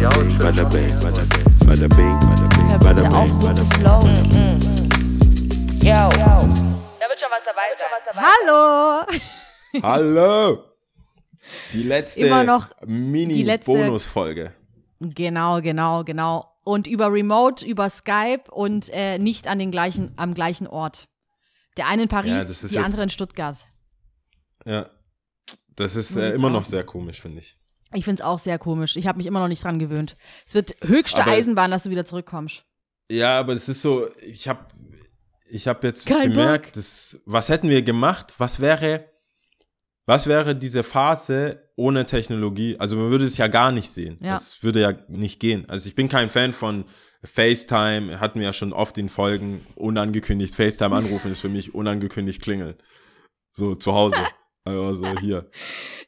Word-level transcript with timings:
bada 0.00 0.64
bing, 0.70 0.90
bada 1.02 1.88
bing, 1.88 2.18
bada 2.80 3.02
bing, 3.02 3.12
auf, 3.14 3.30
so 3.32 3.52
zu 3.52 3.64
flowen. 3.76 4.16
Yo. 5.82 6.08
Da 6.98 7.08
wird 7.08 7.20
schon 7.20 7.28
was 7.30 7.44
dabei 7.44 7.68
sein. 7.76 7.90
Hallo! 8.16 9.06
Hallo! 9.82 10.64
Die 11.72 11.82
letzte 11.82 12.20
Immer 12.20 12.44
noch 12.44 12.68
die 12.86 13.42
letzte- 13.42 13.70
Mini-Bonus-Folge. 13.72 14.52
Genau, 15.00 15.60
genau, 15.60 16.04
genau. 16.04 16.54
Und 16.64 16.86
über 16.86 17.12
Remote, 17.12 17.66
über 17.66 17.90
Skype 17.90 18.44
und 18.50 18.88
äh, 18.90 19.18
nicht 19.18 19.48
an 19.48 19.58
den 19.58 19.72
gleichen, 19.72 20.12
am 20.16 20.34
gleichen 20.34 20.68
Ort. 20.68 21.08
Der 21.76 21.88
eine 21.88 22.02
in 22.04 22.08
Ja, 22.08 22.14
Paris, 22.16 22.44
ist 22.48 22.62
die 22.70 22.74
jetzt- 22.76 22.84
andere 22.84 23.02
in 23.02 23.10
Stuttgart. 23.10 23.56
Ja. 24.64 24.86
Das 25.74 25.96
ist 25.96 26.10
So 26.10 26.20
äh, 26.20 26.30
immer 26.34 26.48
noch 26.50 26.64
sehr 26.64 26.84
komisch, 26.84 27.20
finde 27.20 27.40
ich. 27.40 27.58
Ich 27.94 28.04
finde 28.04 28.22
es 28.22 28.26
auch 28.26 28.38
sehr 28.38 28.58
komisch. 28.58 28.96
Ich 28.96 29.06
habe 29.06 29.18
mich 29.18 29.26
immer 29.26 29.40
noch 29.40 29.48
nicht 29.48 29.62
dran 29.62 29.78
gewöhnt. 29.78 30.16
Es 30.46 30.54
wird 30.54 30.74
höchste 30.84 31.22
Aber- 31.22 31.32
Eisenbahn, 31.32 31.70
dass 31.70 31.82
du 31.84 31.90
wieder 31.90 32.04
zurückkommst. 32.04 32.64
Ja, 33.10 33.38
aber 33.38 33.52
es 33.52 33.68
ist 33.68 33.82
so, 33.82 34.08
ich 34.20 34.48
habe 34.48 34.66
ich 35.48 35.68
hab 35.68 35.84
jetzt 35.84 36.06
Kein 36.06 36.30
gemerkt, 36.30 36.76
das, 36.76 37.20
was 37.26 37.50
hätten 37.50 37.68
wir 37.68 37.82
gemacht? 37.82 38.34
Was 38.38 38.58
wäre, 38.60 39.04
was 40.06 40.26
wäre 40.26 40.56
diese 40.56 40.82
Phase 40.82 41.68
ohne 41.76 42.06
Technologie? 42.06 42.76
Also 42.78 42.96
man 42.96 43.10
würde 43.10 43.26
es 43.26 43.36
ja 43.36 43.48
gar 43.48 43.70
nicht 43.70 43.90
sehen. 43.90 44.16
Ja. 44.22 44.34
Das 44.34 44.62
würde 44.62 44.80
ja 44.80 44.94
nicht 45.08 45.40
gehen. 45.40 45.68
Also 45.68 45.88
ich 45.88 45.94
bin 45.94 46.08
kein 46.08 46.30
Fan 46.30 46.54
von 46.54 46.84
FaceTime, 47.22 48.18
hatten 48.18 48.38
wir 48.40 48.46
ja 48.46 48.52
schon 48.54 48.72
oft 48.72 48.96
in 48.96 49.08
Folgen, 49.10 49.66
unangekündigt 49.74 50.54
FaceTime 50.54 50.96
anrufen 50.96 51.30
ist 51.30 51.40
für 51.40 51.48
mich 51.50 51.74
unangekündigt 51.74 52.40
klingeln. 52.40 52.74
So 53.52 53.74
zu 53.74 53.92
Hause. 53.92 54.16
Also 54.64 55.06
hier. 55.20 55.48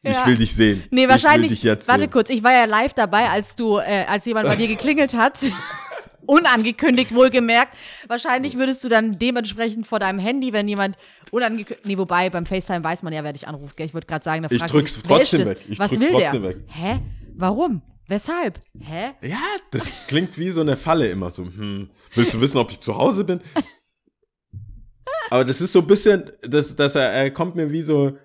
Ich 0.06 0.12
Ja. 0.12 0.26
will 0.26 0.36
dich 0.36 0.54
sehen. 0.54 0.84
Nee, 0.90 1.04
Ich 1.04 1.08
wahrscheinlich. 1.08 1.50
will 1.50 1.56
dich 1.56 1.62
jetzt 1.64 1.88
warte 1.88 2.02
sehen. 2.02 2.10
kurz, 2.10 2.28
ich 2.28 2.44
war 2.44 2.52
ja 2.52 2.66
live 2.66 2.92
dabei, 2.92 3.30
als 3.30 3.54
du, 3.56 3.78
äh, 3.78 4.04
als 4.06 4.27
jemand 4.27 4.46
bei 4.46 4.54
dir 4.54 4.68
geklingelt 4.68 5.14
hat. 5.14 5.38
Unangekündigt, 6.27 7.14
wohlgemerkt. 7.14 7.75
Wahrscheinlich 8.06 8.56
würdest 8.58 8.84
du 8.84 8.91
dann 8.91 9.19
dementsprechend 9.19 9.86
vor 9.86 9.98
deinem 10.00 10.19
Handy, 10.19 10.52
wenn 10.52 10.69
jemand 10.69 10.97
unangekündigt. 11.30 11.86
Nee, 11.86 11.97
wobei, 11.97 12.28
beim 12.28 12.44
FaceTime 12.44 12.84
weiß 12.84 13.02
man 13.02 13.14
ja, 13.14 13.25
wer 13.25 13.32
dich 13.32 13.48
anruft. 13.48 13.78
Gell? 13.78 13.86
Ich 13.86 13.94
würde 13.94 14.06
gerade 14.06 14.22
sagen, 14.25 14.42
da 14.42 14.48
Ich 14.50 14.58
fragst 14.58 14.75
drück's 14.75 14.94
du 14.94 15.00
dich, 15.00 15.08
wer 15.10 15.16
trotzdem 15.19 15.47
weg. 15.47 15.58
Ich 15.70 15.78
Was 15.78 15.91
drück's 15.92 16.02
will 16.02 16.10
trotzdem 16.12 16.42
der? 16.42 16.50
weg. 16.50 16.56
Hä? 16.69 17.00
Warum? 17.36 17.80
Weshalb? 18.08 18.60
Hä? 18.78 19.12
Ja, 19.22 19.38
das 19.70 19.86
klingt 20.06 20.36
wie 20.38 20.50
so 20.50 20.60
eine 20.60 20.77
Falle 20.77 21.08
immer 21.08 21.30
so. 21.30 21.44
Hm, 21.44 21.88
willst 22.14 22.34
du 22.34 22.41
wissen, 22.42 22.58
ob 22.58 22.70
ich 22.70 22.78
zu 22.80 22.94
Hause 22.97 23.25
bin? 23.25 23.41
Aber 25.30 25.44
das 25.44 25.60
ist 25.62 25.72
so 25.72 25.80
ein 25.80 25.86
bisschen, 25.86 26.30
das, 26.42 26.77
das 26.77 26.94
er, 26.94 27.10
er 27.10 27.30
kommt 27.30 27.56
mir 27.56 27.70
wie 27.70 27.82
so, 27.82 28.16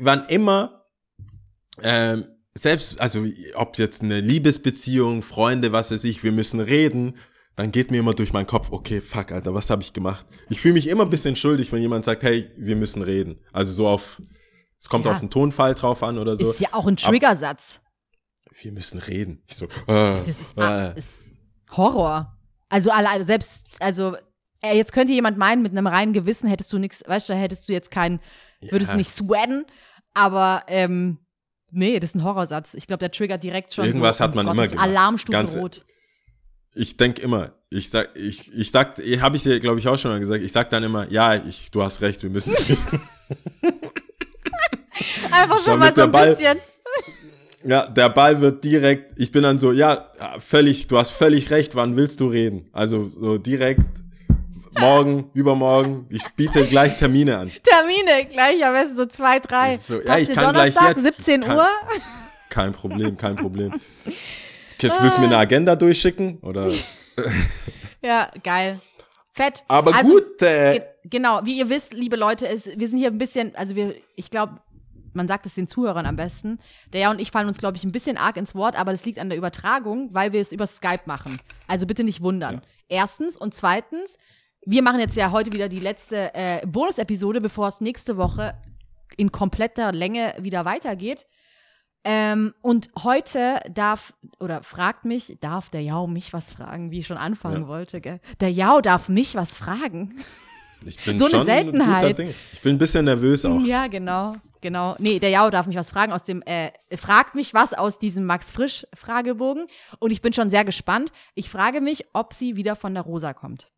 wann 0.00 0.24
immer, 0.26 0.84
ähm, 1.82 2.26
selbst, 2.54 3.00
also 3.00 3.24
ob 3.54 3.76
jetzt 3.78 4.02
eine 4.02 4.20
Liebesbeziehung, 4.20 5.22
Freunde, 5.22 5.72
was 5.72 5.90
weiß 5.90 6.04
ich, 6.04 6.22
wir 6.22 6.32
müssen 6.32 6.60
reden, 6.60 7.16
dann 7.54 7.70
geht 7.72 7.90
mir 7.90 7.98
immer 8.00 8.14
durch 8.14 8.32
meinen 8.32 8.46
Kopf, 8.46 8.68
okay, 8.70 9.00
fuck, 9.00 9.32
Alter, 9.32 9.54
was 9.54 9.70
habe 9.70 9.82
ich 9.82 9.92
gemacht? 9.92 10.26
Ich 10.50 10.60
fühle 10.60 10.74
mich 10.74 10.86
immer 10.88 11.04
ein 11.04 11.10
bisschen 11.10 11.36
schuldig, 11.36 11.72
wenn 11.72 11.82
jemand 11.82 12.04
sagt, 12.04 12.22
hey, 12.22 12.50
wir 12.56 12.76
müssen 12.76 13.02
reden. 13.02 13.38
Also 13.52 13.72
so 13.72 13.88
auf, 13.88 14.20
es 14.78 14.88
kommt 14.88 15.04
Ja. 15.06 15.12
auf 15.12 15.20
den 15.20 15.30
Tonfall 15.30 15.74
drauf 15.74 16.02
an 16.02 16.18
oder 16.18 16.36
so. 16.36 16.50
Ist 16.50 16.60
ja 16.60 16.68
auch 16.72 16.86
ein 16.86 16.96
Triggersatz. 16.96 17.80
wir 18.62 18.72
müssen 18.72 18.98
reden. 18.98 19.42
Ich 19.46 19.56
so, 19.56 19.66
äh, 19.66 19.68
Das 19.86 20.28
ist, 20.28 20.56
äh. 20.58 20.98
ist 20.98 21.08
Horror. 21.76 22.36
Also 22.68 22.90
alleine, 22.90 23.24
selbst, 23.24 23.66
also 23.80 24.16
jetzt 24.72 24.92
könnte 24.92 25.12
jemand 25.12 25.38
meinen, 25.38 25.62
mit 25.62 25.72
einem 25.72 25.86
reinen 25.86 26.12
Gewissen 26.12 26.48
hättest 26.48 26.72
du 26.72 26.78
nichts, 26.78 27.02
weißt 27.06 27.28
du, 27.28 27.32
da 27.34 27.38
hättest 27.38 27.68
du 27.68 27.72
jetzt 27.72 27.90
keinen, 27.90 28.20
würdest 28.70 28.90
Ja. 28.92 28.96
nicht 28.96 29.10
sweaten, 29.10 29.64
aber 30.14 30.62
ähm, 30.68 31.18
nee, 31.70 31.98
das 32.00 32.10
ist 32.10 32.14
ein 32.16 32.24
Horrorsatz. 32.24 32.74
Ich 32.74 32.86
glaube, 32.86 33.00
der 33.00 33.10
triggert 33.10 33.42
direkt 33.42 33.74
schon 33.74 33.84
Irgendwas 33.86 34.18
so, 34.18 34.24
hat 34.24 34.34
man 34.34 34.46
oh 34.48 34.52
immer 34.52 34.62
Gott, 34.62 34.70
gemacht. 34.72 34.88
Alarmstufe 34.88 35.36
Ganz- 35.36 35.56
rot. 35.56 35.82
Ich 36.78 36.96
denke 36.98 37.22
immer, 37.22 37.52
ich 37.70 37.88
sag, 37.88 38.10
ich, 38.14 38.52
ich 38.52 38.70
sag, 38.70 38.98
habe 39.20 39.36
ich 39.36 39.42
dir, 39.42 39.58
glaube 39.60 39.78
ich, 39.78 39.88
auch 39.88 39.98
schon 39.98 40.10
mal 40.10 40.20
gesagt, 40.20 40.42
ich 40.44 40.52
sag 40.52 40.68
dann 40.70 40.84
immer, 40.84 41.10
ja, 41.10 41.34
ich, 41.34 41.70
du 41.70 41.82
hast 41.82 42.02
recht, 42.02 42.22
wir 42.22 42.28
müssen. 42.30 42.54
Einfach 45.30 45.64
schon 45.64 45.78
mal 45.78 45.94
so 45.94 46.02
ein 46.02 46.10
Ball- 46.12 46.34
bisschen. 46.34 46.58
ja, 47.64 47.86
der 47.86 48.08
Ball 48.10 48.40
wird 48.40 48.62
direkt, 48.64 49.18
ich 49.18 49.32
bin 49.32 49.42
dann 49.42 49.58
so, 49.58 49.72
ja, 49.72 50.10
völlig, 50.38 50.86
du 50.86 50.98
hast 50.98 51.10
völlig 51.10 51.50
recht, 51.50 51.74
wann 51.74 51.96
willst 51.96 52.20
du 52.20 52.28
reden? 52.28 52.68
Also 52.72 53.08
so 53.08 53.38
direkt 53.38 53.84
morgen, 54.78 55.30
übermorgen, 55.34 56.06
ich 56.10 56.26
biete 56.36 56.66
gleich 56.66 56.96
Termine 56.96 57.38
an. 57.38 57.52
Termine, 57.62 58.26
gleich 58.26 58.64
am 58.64 58.72
besten 58.74 58.96
so 58.96 59.06
zwei, 59.06 59.38
drei. 59.40 59.78
So, 59.78 60.00
ja, 60.02 60.18
ich 60.18 60.28
kann 60.32 60.52
gleich 60.52 60.74
Donnerstag, 60.74 60.96
jetzt. 60.96 61.16
17 61.16 61.40
Kann- 61.42 61.56
Uhr. 61.56 61.68
Kein 62.48 62.72
Problem, 62.72 63.16
kein 63.16 63.36
Problem. 63.36 63.72
Okay, 64.78 64.92
willst 65.00 65.16
du 65.16 65.22
mir 65.22 65.28
eine 65.28 65.38
Agenda 65.38 65.74
durchschicken? 65.74 66.38
Oder? 66.40 66.70
Ja, 68.02 68.30
geil. 68.44 68.80
Fett. 69.32 69.64
Aber 69.68 69.94
also, 69.94 70.12
gut, 70.12 70.42
äh, 70.42 70.72
Ge 70.78 70.82
genau, 71.04 71.40
wie 71.44 71.58
ihr 71.58 71.68
wisst, 71.70 71.92
liebe 71.94 72.14
Leute, 72.16 72.46
es, 72.46 72.66
wir 72.66 72.88
sind 72.88 72.98
hier 72.98 73.08
ein 73.08 73.18
bisschen, 73.18 73.56
also 73.56 73.74
wir, 73.74 73.94
ich 74.16 74.30
glaube, 74.30 74.60
man 75.12 75.26
sagt 75.26 75.46
es 75.46 75.54
den 75.54 75.66
Zuhörern 75.66 76.06
am 76.06 76.16
besten. 76.16 76.58
Der 76.92 77.00
ja 77.00 77.10
und 77.10 77.20
ich 77.20 77.30
fallen 77.30 77.48
uns, 77.48 77.56
glaube 77.58 77.76
ich, 77.78 77.84
ein 77.84 77.90
bisschen 77.92 78.16
arg 78.18 78.36
ins 78.36 78.54
Wort, 78.54 78.78
aber 78.78 78.92
das 78.92 79.04
liegt 79.04 79.18
an 79.18 79.28
der 79.30 79.38
Übertragung, 79.38 80.10
weil 80.12 80.32
wir 80.32 80.40
es 80.40 80.52
über 80.52 80.66
Skype 80.66 81.02
machen. 81.06 81.38
Also 81.66 81.86
bitte 81.86 82.04
nicht 82.04 82.20
wundern. 82.20 82.60
Erstens 82.88 83.36
und 83.36 83.54
zweitens, 83.54 84.18
wir 84.66 84.82
machen 84.82 85.00
jetzt 85.00 85.16
ja 85.16 85.30
heute 85.30 85.52
wieder 85.52 85.68
die 85.68 85.80
letzte 85.80 86.34
äh, 86.34 86.66
Bonus-Episode, 86.66 87.40
bevor 87.40 87.68
es 87.68 87.80
nächste 87.80 88.16
Woche 88.16 88.54
in 89.16 89.30
kompletter 89.32 89.92
Länge 89.92 90.34
wieder 90.40 90.64
weitergeht. 90.64 91.26
Ähm, 92.04 92.54
und 92.62 92.88
heute 93.02 93.60
darf, 93.72 94.12
oder 94.38 94.62
fragt 94.62 95.04
mich, 95.04 95.38
darf 95.40 95.70
der 95.70 95.82
Jau 95.82 96.06
mich 96.06 96.32
was 96.32 96.52
fragen, 96.52 96.90
wie 96.90 97.00
ich 97.00 97.06
schon 97.06 97.16
anfangen 97.16 97.62
Ja. 97.62 97.68
wollte, 97.68 98.00
gell? 98.00 98.20
Der 98.40 98.50
Jau 98.52 98.80
darf 98.80 99.08
mich 99.08 99.34
was 99.34 99.56
fragen. 99.56 100.14
ich 100.84 101.02
bin 101.04 101.16
so 101.16 101.24
eine 101.26 101.38
ein 101.40 101.44
Seltenheit. 101.46 102.18
Ding. 102.18 102.34
Ich 102.52 102.60
bin 102.60 102.74
ein 102.74 102.78
bisschen 102.78 103.06
nervös 103.06 103.44
auch. 103.44 103.60
Ja, 103.60 103.86
genau, 103.88 104.34
genau. 104.60 104.94
Nee, 105.00 105.18
der 105.18 105.30
Jau 105.30 105.50
darf 105.50 105.66
mich 105.66 105.76
was 105.76 105.90
fragen 105.90 106.12
aus 106.12 106.22
dem, 106.22 106.42
äh, 106.42 106.70
fragt 106.96 107.34
mich 107.34 107.54
was 107.54 107.72
aus 107.74 107.98
diesem 107.98 108.24
Max 108.24 108.52
Frisch 108.52 108.86
Fragebogen 108.94 109.66
und 109.98 110.10
ich 110.12 110.22
bin 110.22 110.32
schon 110.32 110.50
sehr 110.50 110.64
gespannt. 110.64 111.10
Ich 111.34 111.50
frage 111.50 111.80
mich, 111.80 112.04
ob 112.12 112.34
sie 112.34 112.54
wieder 112.56 112.76
von 112.76 112.94
der 112.94 113.02
Rosa 113.04 113.32
kommt. 113.32 113.68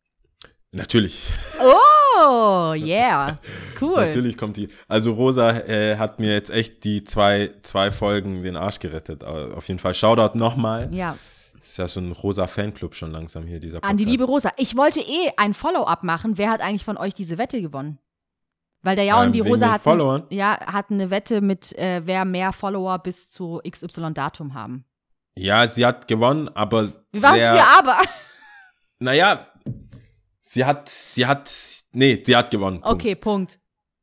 Natürlich. 0.71 1.29
Oh, 1.61 2.73
yeah. 2.75 3.37
Cool. 3.81 3.95
Natürlich 3.95 4.37
kommt 4.37 4.57
die. 4.57 4.67
Also 4.89 5.13
Rosa 5.13 5.51
äh, 5.51 5.95
hat 5.97 6.19
mir 6.19 6.33
jetzt 6.33 6.49
echt 6.49 6.83
die 6.83 7.05
zwei, 7.05 7.51
zwei 7.63 7.91
Folgen 7.93 8.43
den 8.43 8.57
Arsch 8.57 8.79
gerettet. 8.79 9.23
Auf 9.23 9.65
jeden 9.69 9.79
Fall 9.79 9.93
Shoutout 9.93 10.37
nochmal. 10.37 10.93
Ja, 10.93 11.15
Ist 11.61 11.77
ja 11.77 11.87
schon 11.87 12.09
ein 12.09 12.11
rosa 12.11 12.45
Fanclub 12.47 12.93
schon 12.93 13.11
langsam 13.13 13.45
hier, 13.47 13.61
dieser 13.61 13.75
Podcast. 13.77 13.89
an 13.89 13.95
die 13.95 14.03
liebe 14.03 14.25
Rosa. 14.25 14.51
Ich 14.57 14.75
wollte 14.75 14.99
eh 14.99 15.31
ein 15.37 15.53
Follow-up 15.53 16.03
machen. 16.03 16.37
Wer 16.37 16.49
hat 16.49 16.59
eigentlich 16.59 16.83
von 16.83 16.97
euch 16.97 17.13
diese 17.13 17.37
Wette 17.37 17.61
gewonnen? 17.61 17.99
Weil 18.81 18.97
der 18.97 19.05
Jau 19.05 19.21
Ähm, 19.21 19.27
und 19.27 19.31
die 19.33 19.39
Rosa 19.39 19.71
hatten, 19.71 19.83
Followern? 19.83 20.23
ja, 20.29 20.59
hatten 20.65 20.95
eine 20.95 21.09
Wette 21.09 21.39
mit, 21.39 21.71
äh, 21.77 22.01
wer 22.03 22.25
mehr 22.25 22.51
Follower 22.51 22.99
bis 22.99 23.29
zu 23.29 23.61
XY-Datum 23.65 24.53
haben. 24.55 24.83
Ja, 25.37 25.65
sie 25.67 25.85
hat 25.85 26.09
gewonnen, 26.09 26.49
aber 26.53 26.89
Wie 27.13 27.23
war 27.23 27.33
es 27.37 27.41
für 27.41 27.77
aber? 27.79 27.97
Naja, 28.99 29.47
sie 30.51 30.65
hat, 30.65 30.89
sie 30.89 31.25
hat, 31.27 31.51
nee, 31.91 32.21
sie 32.25 32.35
hat 32.35 32.49
gewonnen. 32.49 32.81
Punkt. 32.81 33.01
Okay, 33.01 33.15
Punkt. 33.15 33.59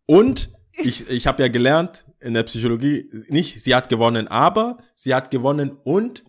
Und 0.06 0.52
ich, 0.72 1.08
ich 1.10 1.26
habe 1.26 1.42
ja 1.42 1.48
gelernt 1.48 2.04
in 2.20 2.34
der 2.34 2.44
Psychologie, 2.44 3.10
nicht 3.28 3.60
sie 3.62 3.74
hat 3.74 3.88
gewonnen, 3.88 4.28
aber 4.28 4.78
sie 4.94 5.14
hat 5.14 5.30
gewonnen 5.30 5.70
und 5.84 6.24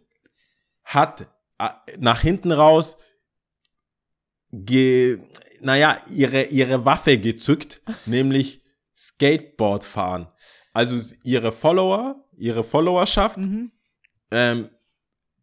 hat 0.83 1.27
äh, 1.59 1.69
nach 1.99 2.21
hinten 2.21 2.51
raus 2.51 2.97
ge, 4.51 5.19
naja, 5.61 5.97
ihre, 6.09 6.43
ihre 6.45 6.83
Waffe 6.85 7.17
gezückt, 7.19 7.81
nämlich 8.05 8.61
Skateboard 8.95 9.83
fahren. 9.83 10.27
Also 10.73 10.97
ihre 11.23 11.51
Follower, 11.51 12.25
ihre 12.37 12.63
Followerschaft 12.63 13.37
Mhm. 13.37 13.71
ähm, 14.31 14.69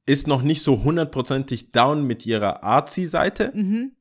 ist 0.07 0.27
noch 0.27 0.43
nicht 0.43 0.63
so 0.63 0.83
hundertprozentig 0.83 1.71
down 1.73 2.07
mit 2.07 2.27
ihrer 2.27 2.63
Artsy-Seite. 2.63 3.53
Mhm. 3.55 3.94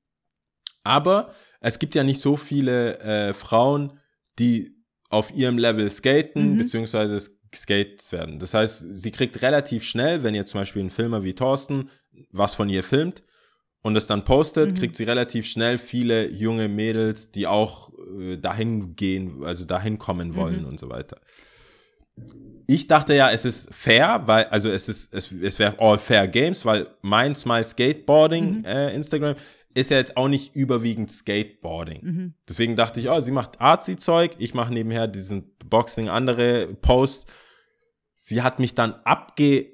Aber 0.84 1.34
es 1.62 1.80
gibt 1.80 1.96
ja 1.96 2.04
nicht 2.04 2.22
so 2.22 2.36
viele 2.38 3.00
äh, 3.00 3.34
Frauen, 3.34 4.00
die 4.40 4.76
auf 5.10 5.34
ihrem 5.34 5.58
Level 5.58 5.90
skaten, 5.90 6.54
Mhm. 6.54 6.58
beziehungsweise 6.58 7.18
sk- 7.18 7.32
skate 7.56 8.12
werden. 8.12 8.40
Das 8.40 8.54
heißt, 8.54 8.86
sie 8.92 9.12
kriegt 9.12 9.42
relativ 9.42 9.84
schnell, 9.84 10.24
wenn 10.24 10.34
ihr 10.36 10.46
zum 10.46 10.62
Beispiel 10.62 10.84
ein 10.84 10.90
Filmer 10.90 11.24
wie 11.24 11.34
Thorsten 11.36 11.90
was 12.32 12.54
von 12.56 12.68
ihr 12.70 12.84
filmt 12.84 13.24
und 13.82 13.96
es 13.96 14.08
dann 14.08 14.24
postet, 14.26 14.72
Mhm. 14.72 14.76
kriegt 14.76 14.96
sie 14.98 15.04
relativ 15.04 15.46
schnell 15.46 15.78
viele 15.78 16.28
junge 16.30 16.68
Mädels, 16.68 17.32
die 17.32 17.48
auch 17.48 17.92
äh, 18.20 18.38
dahin 18.38 18.96
gehen, 18.96 19.44
also 19.44 19.66
dahin 19.66 19.98
kommen 20.00 20.36
wollen 20.36 20.62
Mhm. 20.62 20.68
und 20.68 20.80
so 20.80 20.90
weiter. 20.90 21.18
Ich 22.68 22.88
dachte 22.88 23.14
ja, 23.16 23.32
es 23.32 23.44
ist 23.46 23.74
fair, 23.74 24.24
weil, 24.26 24.46
also 24.46 24.70
es 24.72 24.88
ist, 24.88 25.14
es, 25.14 25.32
es 25.32 25.60
wäre 25.60 25.76
all 25.80 25.98
fair 25.98 26.28
games, 26.28 26.64
weil 26.66 26.88
mein 27.02 27.36
Smile 27.36 27.64
Skateboarding 27.66 28.60
Mhm. 28.60 28.66
äh, 28.66 28.94
Instagram 28.96 29.36
ist 29.74 29.90
ja 29.92 29.98
jetzt 29.98 30.18
auch 30.18 30.28
nicht 30.28 30.56
überwiegend 30.56 31.12
Skateboarding. 31.12 32.00
Mhm. 32.04 32.34
Deswegen 32.48 32.75
dachte 32.75 33.00
ich, 33.00 33.10
oh, 33.10 33.22
sie 33.22 33.31
macht 33.31 33.60
Artsy-Zeug, 33.60 34.36
ich 34.38 34.54
mache 34.54 34.74
nebenher 34.74 35.08
diesen 35.08 35.56
Boxing, 35.66 36.10
andere 36.10 36.68
Posts. 36.68 37.31
Sie 38.16 38.42
hat 38.42 38.60
mich 38.60 38.75
dann 38.75 38.94
abge, 39.04 39.68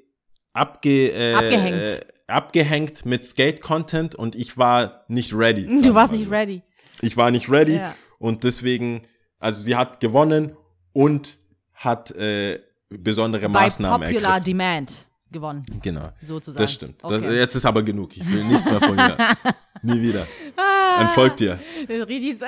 abge, 0.52 1.12
äh, 1.12 1.34
Abgehängt. 1.34 1.82
Äh, 1.82 2.00
abgehängt 2.26 3.04
mit 3.06 3.24
Skate-Content 3.26 4.14
und 4.14 4.34
ich 4.34 4.56
war 4.56 5.04
nicht 5.08 5.34
ready. 5.34 5.66
Du 5.82 5.94
warst 5.94 6.12
wir 6.12 6.18
nicht 6.18 6.30
ready. 6.30 6.62
Ich 7.02 7.16
war 7.16 7.30
nicht 7.30 7.50
ready 7.50 7.76
Ja. 7.76 7.94
und 8.18 8.44
deswegen, 8.44 9.02
also 9.38 9.60
sie 9.60 9.74
hat 9.76 10.00
gewonnen 10.00 10.56
und 10.92 11.38
hat 11.74 12.10
äh, 12.12 12.60
besondere 12.88 13.48
Bei 13.48 13.66
Maßnahmen 13.66 14.08
Popular 14.08 14.34
ergriffen. 14.34 14.44
Demand 14.44 15.06
gewonnen, 15.32 15.64
Genau, 15.82 16.10
sozusagen. 16.22 16.62
das 16.62 16.72
stimmt. 16.72 17.02
Das, 17.02 17.10
Okay. 17.12 17.36
jetzt 17.36 17.54
ist 17.54 17.64
aber 17.66 17.82
genug. 17.82 18.16
Ich 18.16 18.28
will 18.30 18.44
nichts 18.44 18.64
mehr 18.68 18.80
von 18.80 18.98
ihr. 18.98 19.16
Nie 19.82 20.02
wieder. 20.02 20.26
Ah. 20.56 21.02
Entfolgt 21.02 21.40
dir. 21.40 21.58
Richtig, 21.88 22.42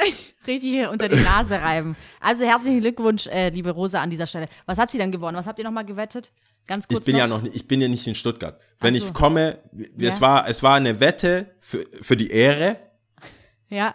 richtig 0.46 0.86
unter 0.88 1.08
die 1.08 1.16
Nase 1.20 1.54
reiben. 1.60 1.96
Also 2.20 2.44
herzlichen 2.44 2.80
Glückwunsch, 2.80 3.26
äh, 3.28 3.48
liebe 3.50 3.70
Rosa, 3.70 4.00
an 4.02 4.10
dieser 4.10 4.26
Stelle. 4.26 4.48
Was 4.66 4.76
hat 4.78 4.90
sie 4.90 4.98
denn 4.98 5.10
gewonnen? 5.12 5.36
Was 5.36 5.46
habt 5.46 5.58
ihr 5.58 5.64
nochmal 5.64 5.86
gewettet? 5.86 6.30
Ganz 6.66 6.86
kurz 6.86 7.00
Ich 7.00 7.04
bin 7.06 7.14
noch. 7.14 7.20
ja 7.20 7.26
noch 7.26 7.42
nicht, 7.42 7.56
ich 7.56 7.66
bin 7.66 7.80
ja 7.80 7.88
nicht 7.88 8.06
in 8.06 8.14
Stuttgart. 8.14 8.60
Wenn 8.80 8.94
so. 8.94 9.06
ich 9.06 9.12
komme, 9.14 9.58
Ja. 9.96 10.10
es 10.10 10.20
war, 10.20 10.48
es 10.48 10.62
war 10.62 10.74
eine 10.74 11.00
Wette 11.00 11.54
für, 11.60 11.86
für 12.02 12.16
die 12.16 12.30
Ehre 12.30 12.76
Ja, 13.68 13.94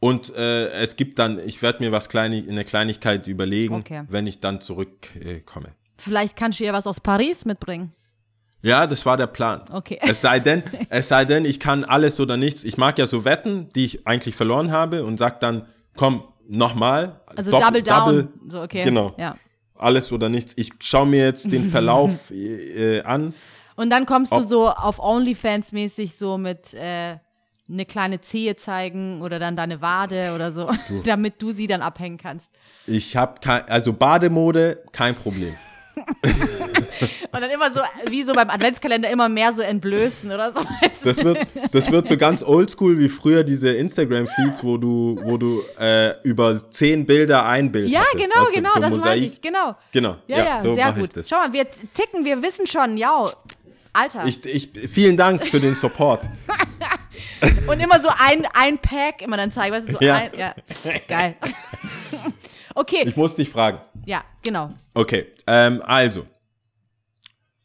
und 0.00 0.32
äh, 0.36 0.68
es 0.70 0.94
gibt 0.94 1.18
dann, 1.18 1.40
ich 1.40 1.60
werde 1.60 1.82
mir 1.84 1.90
was 1.90 2.08
kleine, 2.08 2.36
eine 2.48 2.62
Kleinigkeit 2.64 3.26
überlegen, 3.26 3.74
Okay. 3.74 4.04
wenn 4.08 4.28
ich 4.28 4.38
dann 4.40 4.60
zurückkomme. 4.60 5.68
Äh. 5.68 5.72
Vielleicht 5.98 6.36
kannst 6.36 6.60
du 6.60 6.64
ihr 6.64 6.72
was 6.72 6.86
aus 6.86 7.00
Paris 7.00 7.44
mitbringen. 7.44 7.92
ja, 8.62 8.86
das 8.86 9.04
war 9.06 9.16
der 9.16 9.26
Plan. 9.28 9.62
Okay. 9.70 9.98
Es 10.02 10.20
sei 10.20 10.40
denn, 10.40 10.62
es 10.90 11.08
sei 11.08 11.24
denn, 11.24 11.44
ich 11.44 11.60
kann 11.60 11.84
alles 11.84 12.18
oder 12.20 12.36
nichts. 12.36 12.64
Ich 12.64 12.76
mag 12.76 12.98
ja 12.98 13.06
so 13.06 13.24
Wetten, 13.24 13.68
die 13.74 13.84
ich 13.84 14.06
eigentlich 14.06 14.34
verloren 14.34 14.70
habe 14.72 15.04
und 15.04 15.16
sag 15.18 15.40
dann, 15.40 15.66
komm, 15.96 16.22
nochmal. 16.48 17.20
Also 17.26 17.50
Dopp- 17.50 17.60
Double 17.64 17.82
Down. 17.82 18.28
so, 18.48 18.62
okay. 18.62 18.82
Genau. 18.82 19.14
Ja. 19.18 19.36
Alles 19.76 20.10
oder 20.10 20.28
nichts. 20.28 20.54
Ich 20.56 20.70
schaue 20.80 21.06
mir 21.06 21.24
jetzt 21.24 21.52
den 21.52 21.70
Verlauf 21.70 22.30
äh, 22.32 23.02
an. 23.02 23.34
Und 23.76 23.90
dann 23.90 24.06
kommst 24.06 24.32
du 24.32 24.42
so 24.42 24.68
auf 24.68 24.98
OnlyFans 24.98 25.70
mäßig 25.72 26.16
so 26.16 26.36
mit 26.36 26.74
äh, 26.74 27.18
eine 27.70 27.84
kleine 27.86 28.20
Zehe 28.20 28.56
zeigen 28.56 29.22
oder 29.22 29.38
dann 29.38 29.54
deine 29.54 29.80
Wade 29.80 30.32
oder 30.34 30.50
so, 30.50 30.68
damit 31.04 31.40
du 31.40 31.52
sie 31.52 31.68
dann 31.68 31.80
abhängen 31.82 32.16
kannst. 32.18 32.50
Ich 32.88 33.14
habe 33.16 33.38
kein, 33.40 33.68
also 33.68 33.92
Bademode, 33.92 34.82
kein 34.90 35.14
Problem. 35.14 35.54
Und 37.32 37.40
dann 37.40 37.50
immer 37.50 37.70
so, 37.70 37.80
wie 38.08 38.22
so 38.22 38.32
beim 38.32 38.50
Adventskalender, 38.50 39.08
immer 39.10 39.28
mehr 39.28 39.52
so 39.52 39.62
entblößen 39.62 40.30
oder 40.30 40.52
so. 40.52 40.60
Das 41.04 41.22
wird, 41.22 41.46
das 41.72 41.90
wird 41.90 42.08
so 42.08 42.16
ganz 42.16 42.42
oldschool 42.42 42.98
wie 42.98 43.08
früher 43.08 43.44
diese 43.44 43.70
Instagram-Feeds, 43.70 44.64
wo 44.64 44.76
du, 44.76 45.18
wo 45.22 45.36
du 45.36 45.62
äh, 45.78 46.20
über 46.22 46.58
zehn 46.70 47.06
Bilder 47.06 47.44
ein 47.46 47.70
Bild 47.70 47.88
ja, 47.90 48.00
hattest, 48.00 48.16
genau, 48.16 48.40
weißt 48.40 48.50
du, 48.50 48.54
genau, 48.54 48.70
so 48.74 48.80
das 48.80 48.90
meine 48.90 49.00
Mosaik. 49.02 49.32
ich, 49.34 49.40
genau. 49.40 49.76
Genau, 49.92 50.16
Ja, 50.26 50.38
ja, 50.38 50.58
so 50.58 50.74
sehr 50.74 50.92
gut. 50.92 51.10
Schau 51.28 51.36
mal, 51.36 51.52
wir 51.52 51.66
ticken, 51.94 52.24
wir 52.24 52.42
wissen 52.42 52.66
schon, 52.66 52.96
ja, 52.96 53.30
Alter. 53.92 54.24
Ich, 54.26 54.44
ich, 54.44 54.70
vielen 54.90 55.16
Dank 55.16 55.46
für 55.46 55.60
den 55.60 55.74
Support. 55.74 56.22
Und 57.68 57.80
immer 57.80 58.00
so 58.00 58.08
ein, 58.18 58.46
ein 58.54 58.78
Pack 58.78 59.22
immer 59.22 59.36
dann 59.36 59.50
zeigen, 59.52 59.74
weißt 59.74 59.88
du, 59.88 59.92
so 59.92 59.98
Ja. 60.00 60.14
ein, 60.16 60.30
ja, 60.36 60.54
geil. 61.08 61.36
okay, 62.74 63.02
Ich 63.04 63.16
muss 63.16 63.34
dich 63.36 63.48
fragen. 63.48 63.78
Ja, 64.08 64.24
genau. 64.42 64.72
Okay, 64.94 65.26
ähm, 65.46 65.82
also. 65.84 66.26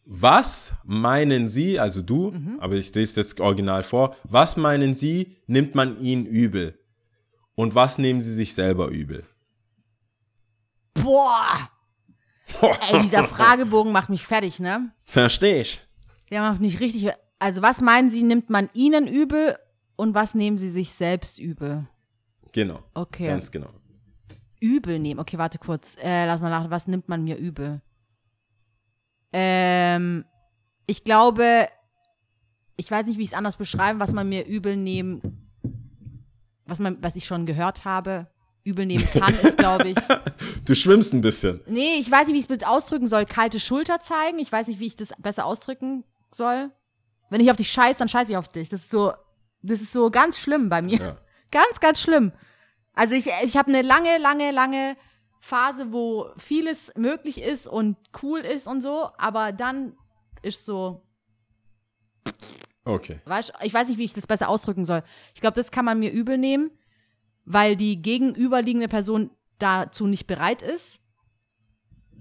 Was 0.06 0.74
meinen 0.84 1.48
Sie, 1.48 1.80
also 1.80 2.02
du, 2.02 2.32
Mhm. 2.32 2.58
aber 2.60 2.76
ich 2.76 2.94
lese 2.94 3.22
jetzt 3.22 3.40
original 3.40 3.84
vor, 3.84 4.16
was 4.24 4.58
meinen 4.58 4.94
Sie, 4.96 5.38
nimmt 5.48 5.76
man 5.76 5.98
Ihnen 6.02 6.26
übel? 6.26 6.78
Und 7.56 7.74
was 7.74 7.98
nehmen 7.98 8.22
Sie 8.22 8.34
sich 8.34 8.54
selber 8.54 8.90
übel? 8.90 9.24
Boah, 10.94 11.70
ey, 12.92 13.02
dieser 13.02 13.24
Fragebogen 13.24 13.92
macht 13.92 14.10
mich 14.10 14.26
fertig, 14.26 14.60
ne? 14.60 14.92
Verstehe 15.06 15.62
ich. 15.62 15.82
Der 16.32 16.42
macht 16.42 16.60
mich 16.62 16.80
richtig. 16.80 17.12
Also, 17.40 17.62
was 17.62 17.80
meinen 17.82 18.10
Sie, 18.10 18.24
nimmt 18.24 18.50
man 18.50 18.70
Ihnen 18.74 19.08
übel 19.08 19.58
und 19.96 20.14
was 20.14 20.34
nehmen 20.36 20.58
Sie 20.58 20.70
sich 20.70 20.94
selbst 20.94 21.40
übel? 21.40 21.88
Genau. 22.52 22.84
Okay. 22.94 23.28
Ganz 23.28 23.52
genau. 23.52 23.70
Übel 24.64 24.98
nehmen. 24.98 25.20
Okay, 25.20 25.38
warte 25.38 25.60
kurz. 25.60 25.98
Äh, 26.02 26.26
lass 26.26 26.40
mal 26.40 26.50
nach. 26.50 26.70
Was 26.70 26.88
nimmt 26.88 27.10
man 27.10 27.26
mir 27.26 27.36
übel? 27.36 27.82
Ähm, 29.34 30.24
ich 30.88 31.04
glaube, 31.04 31.68
ich 32.78 32.90
weiß 32.90 33.06
nicht, 33.06 33.18
wie 33.18 33.24
ich 33.24 33.30
es 33.30 33.34
anders 33.34 33.58
beschreiben, 33.58 34.00
was 34.00 34.14
man 34.14 34.30
mir 34.30 34.46
übel 34.46 34.78
nehmen, 34.78 35.50
was 36.66 36.80
man, 36.80 37.04
was 37.04 37.18
ich 37.18 37.26
schon 37.26 37.46
gehört 37.46 37.84
habe, 37.84 38.28
übel 38.64 38.86
nehmen 38.86 39.06
kann, 39.12 39.34
ist, 39.34 39.58
glaube 39.58 39.90
ich. 39.90 39.98
Du 40.66 40.76
schwimmst 40.76 41.14
ein 41.14 41.20
bisschen. 41.20 41.60
Nee, 41.68 41.96
ich 42.00 42.10
weiß 42.10 42.28
nicht, 42.28 42.36
wie 42.36 42.54
ich 42.54 42.62
es 42.62 42.66
ausdrücken 42.66 43.08
soll. 43.08 43.26
Kalte 43.26 43.60
Schulter 43.60 44.00
zeigen. 44.00 44.40
Ich 44.40 44.50
weiß 44.50 44.68
nicht, 44.68 44.80
wie 44.80 44.88
ich 44.88 44.96
das 44.96 45.10
besser 45.18 45.46
ausdrücken 45.46 46.06
soll. 46.32 46.72
Wenn 47.30 47.42
ich 47.42 47.52
auf 47.52 47.58
dich 47.58 47.70
scheiße, 47.70 48.00
dann 48.00 48.08
scheiße 48.08 48.32
ich 48.32 48.38
auf 48.38 48.48
dich. 48.48 48.70
Das 48.70 48.84
ist 48.84 48.90
so, 48.90 49.12
das 49.62 49.82
ist 49.82 49.92
so 49.92 50.10
ganz 50.10 50.38
schlimm 50.38 50.70
bei 50.70 50.82
mir. 50.82 51.00
Ja. 51.00 51.18
Ganz, 51.52 51.80
ganz 51.80 52.02
schlimm. 52.02 52.32
Also 52.94 53.16
ich, 53.16 53.28
ich 53.44 53.58
habe 53.58 53.70
eine 53.70 53.82
lange, 53.82 54.18
lange, 54.18 54.52
lange 54.52 54.96
Phase, 55.40 55.92
wo 55.92 56.30
vieles 56.38 56.92
möglich 56.96 57.42
ist 57.42 57.68
und 57.68 57.98
cool 58.22 58.40
ist 58.40 58.68
und 58.68 58.82
so, 58.82 59.10
aber 59.18 59.52
dann 59.52 59.98
ist 60.42 60.66
so, 60.66 61.04
Okay. 62.86 63.20
weißt, 63.26 63.54
ich 63.62 63.74
weiß 63.74 63.88
nicht, 63.88 63.98
wie 63.98 64.06
ich 64.06 64.14
das 64.14 64.28
besser 64.28 64.50
ausdrücken 64.50 64.86
soll. 64.86 65.04
Ich 65.34 65.42
glaube, 65.42 65.56
das 65.56 65.72
kann 65.72 65.86
man 65.86 66.00
mir 66.00 66.12
übel 66.12 66.38
nehmen, 66.38 66.72
weil 67.46 67.76
die 67.76 68.02
gegenüberliegende 68.02 68.88
Person 68.88 69.32
dazu 69.58 70.08
nicht 70.08 70.28
bereit 70.28 70.62
ist. 70.62 71.00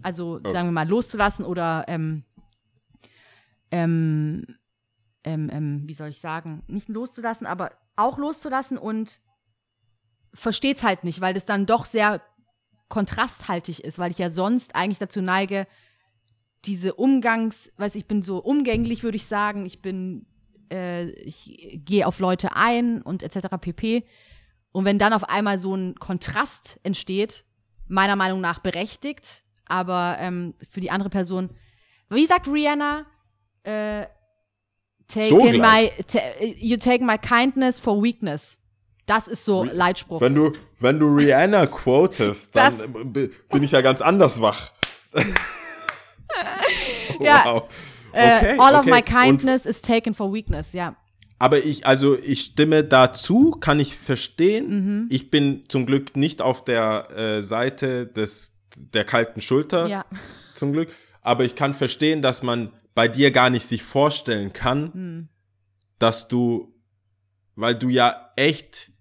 Also 0.03 0.41
sagen 0.49 0.69
wir 0.69 0.73
mal 0.73 0.89
loszulassen 0.89 1.45
oder 1.45 1.85
ähm, 1.89 2.25
ähm, 3.71 4.57
ähm, 5.25 5.49
ähm, 5.53 5.83
wie 5.87 5.95
soll 5.95 6.09
ich 6.09 6.21
sagen, 6.21 6.65
nicht 6.67 6.89
loszulassen, 6.89 7.47
aber 7.47 7.73
auch 7.95 8.19
loszulassen 8.19 8.79
und 8.79 9.21
versteht's 10.35 10.83
halt 10.83 11.05
nicht, 11.05 11.21
weil 11.21 11.35
das 11.35 11.45
dann 11.45 11.67
doch 11.67 11.85
sehr 11.85 12.23
kontrasthaltig 12.89 13.85
ist, 13.85 13.99
weil 13.99 14.11
ich 14.11 14.19
ja 14.19 14.31
sonst 14.31 14.75
eigentlich 14.75 14.99
dazu 14.99 15.23
neige, 15.23 15.67
diese 16.65 16.95
Umgangs, 16.95 17.71
weiß 17.77 17.95
ich 17.95 18.07
bin 18.07 18.23
so 18.23 18.39
umgänglich, 18.39 19.03
würde 19.03 19.17
ich 19.17 19.27
sagen, 19.27 19.67
ich 19.67 19.81
bin, 19.81 20.27
äh, 20.71 21.09
ich 21.11 21.81
gehe 21.85 22.07
auf 22.07 22.19
Leute 22.19 22.55
ein 22.55 23.03
und 23.03 23.23
etc. 23.23 23.49
pp. 23.61 24.05
Und 24.71 24.85
wenn 24.85 24.99
dann 24.99 25.13
auf 25.13 25.29
einmal 25.29 25.59
so 25.59 25.75
ein 25.75 25.95
Kontrast 25.97 26.79
entsteht, 26.83 27.45
meiner 27.89 28.17
Meinung 28.17 28.41
nach 28.41 28.61
berechtigt, 28.61 29.43
aber 29.67 30.17
ähm, 30.21 30.55
für 30.71 30.81
die 30.81 30.91
andere 30.91 31.11
Person, 31.11 31.51
wie 32.11 32.27
sagt 32.27 32.47
Rihanna, 32.47 33.07
äh, 33.65 34.07
take 35.09 35.29
So 35.29 35.47
in 35.47 35.61
my, 35.61 35.91
you 36.57 36.77
take 36.77 37.05
my 37.05 37.19
kindness 37.19 37.81
for 37.81 38.03
weakness. 38.03 38.59
Das 39.07 39.27
ist 39.29 39.45
so 39.45 39.65
Leitspruch. 39.65 40.21
Wenn 40.21 40.35
du, 40.35 40.53
wenn 40.79 40.99
du 40.99 41.07
Rihanna 41.15 41.67
quotest, 41.67 42.55
dann 42.55 42.77
Das- 42.79 42.89
bin 43.49 43.63
ich 43.63 43.73
ja 43.73 43.81
ganz 43.81 44.01
anders 44.01 44.41
wach. 44.41 44.73
Ja, 47.21 47.43
wow. 47.45 47.63
Äh, 48.13 48.37
Okay, 48.37 48.57
all 48.59 48.75
of 48.75 48.81
okay. 48.81 48.91
my 48.91 48.97
Und- 48.99 49.05
kindness 49.07 49.67
is 49.67 49.81
taken 49.83 50.15
for 50.15 50.33
weakness, 50.33 50.73
ja. 50.73 50.97
Aber 51.39 51.59
ich, 51.65 51.87
also 51.87 52.17
ich 52.19 52.41
stimme 52.43 52.85
dazu, 52.85 53.53
kann 53.53 53.81
ich 53.81 53.97
verstehen. 53.97 54.69
Mhm. 55.03 55.09
Ich 55.11 55.31
bin 55.31 55.63
zum 55.69 55.87
Glück 55.87 56.17
nicht 56.17 56.41
auf 56.41 56.65
der 56.65 57.11
äh, 57.11 57.43
Seite 57.43 58.07
des, 58.07 58.53
der 58.77 59.05
kalten 59.05 59.41
Schulter, 59.41 59.87
Ja. 59.89 60.05
zum 60.55 60.73
Glück. 60.73 60.89
Aber 61.21 61.45
ich 61.45 61.55
kann 61.57 61.75
verstehen, 61.75 62.23
dass 62.23 62.43
man 62.43 62.73
bei 62.95 63.09
dir 63.09 63.31
gar 63.31 63.51
nicht 63.51 63.67
sich 63.67 63.83
vorstellen 63.83 64.53
kann, 64.53 64.93
Hm. 64.93 65.29
dass 65.99 66.29
du, 66.29 66.75
weil 67.57 67.75
du 67.75 67.89
ja 67.89 68.31
echt, 68.37 68.92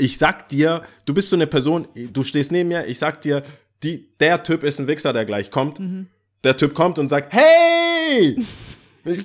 ich 0.00 0.18
sag 0.18 0.48
dir, 0.48 0.82
du 1.04 1.14
bist 1.14 1.30
so 1.30 1.36
eine 1.36 1.46
Person, 1.46 1.86
du 1.94 2.22
stehst 2.22 2.50
neben 2.52 2.68
mir, 2.68 2.86
ich 2.86 2.98
sag 2.98 3.20
dir, 3.22 3.42
die, 3.82 4.08
der 4.18 4.42
Typ 4.42 4.64
ist 4.64 4.78
ein 4.80 4.86
Wichser, 4.86 5.12
der 5.12 5.24
gleich 5.24 5.50
kommt. 5.50 5.78
Mhm. 5.78 6.06
Der 6.44 6.56
Typ 6.56 6.74
kommt 6.74 6.98
und 6.98 7.08
sagt, 7.08 7.32
hey! 7.32 8.36
Ich, 9.04 9.24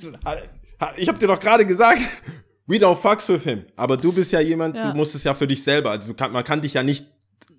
ich 0.98 1.08
hab 1.10 1.20
dir 1.20 1.28
doch 1.28 1.40
gerade 1.40 1.66
gesagt, 1.66 2.22
we 2.68 2.78
don't 2.78 2.96
fucks 2.96 3.28
with 3.30 3.44
him. 3.44 3.64
Aber 3.76 3.98
du 3.98 4.12
bist 4.12 4.32
ja 4.32 4.40
jemand, 4.40 4.76
Ja. 4.76 4.92
du 4.92 4.98
musst 4.98 5.16
es 5.16 5.24
ja 5.24 5.34
für 5.34 5.48
dich 5.48 5.64
selber. 5.64 5.92
Also 5.92 6.14
kann, 6.14 6.32
man 6.32 6.44
kann 6.44 6.62
dich 6.62 6.74
ja 6.74 6.84
nicht 6.84 7.06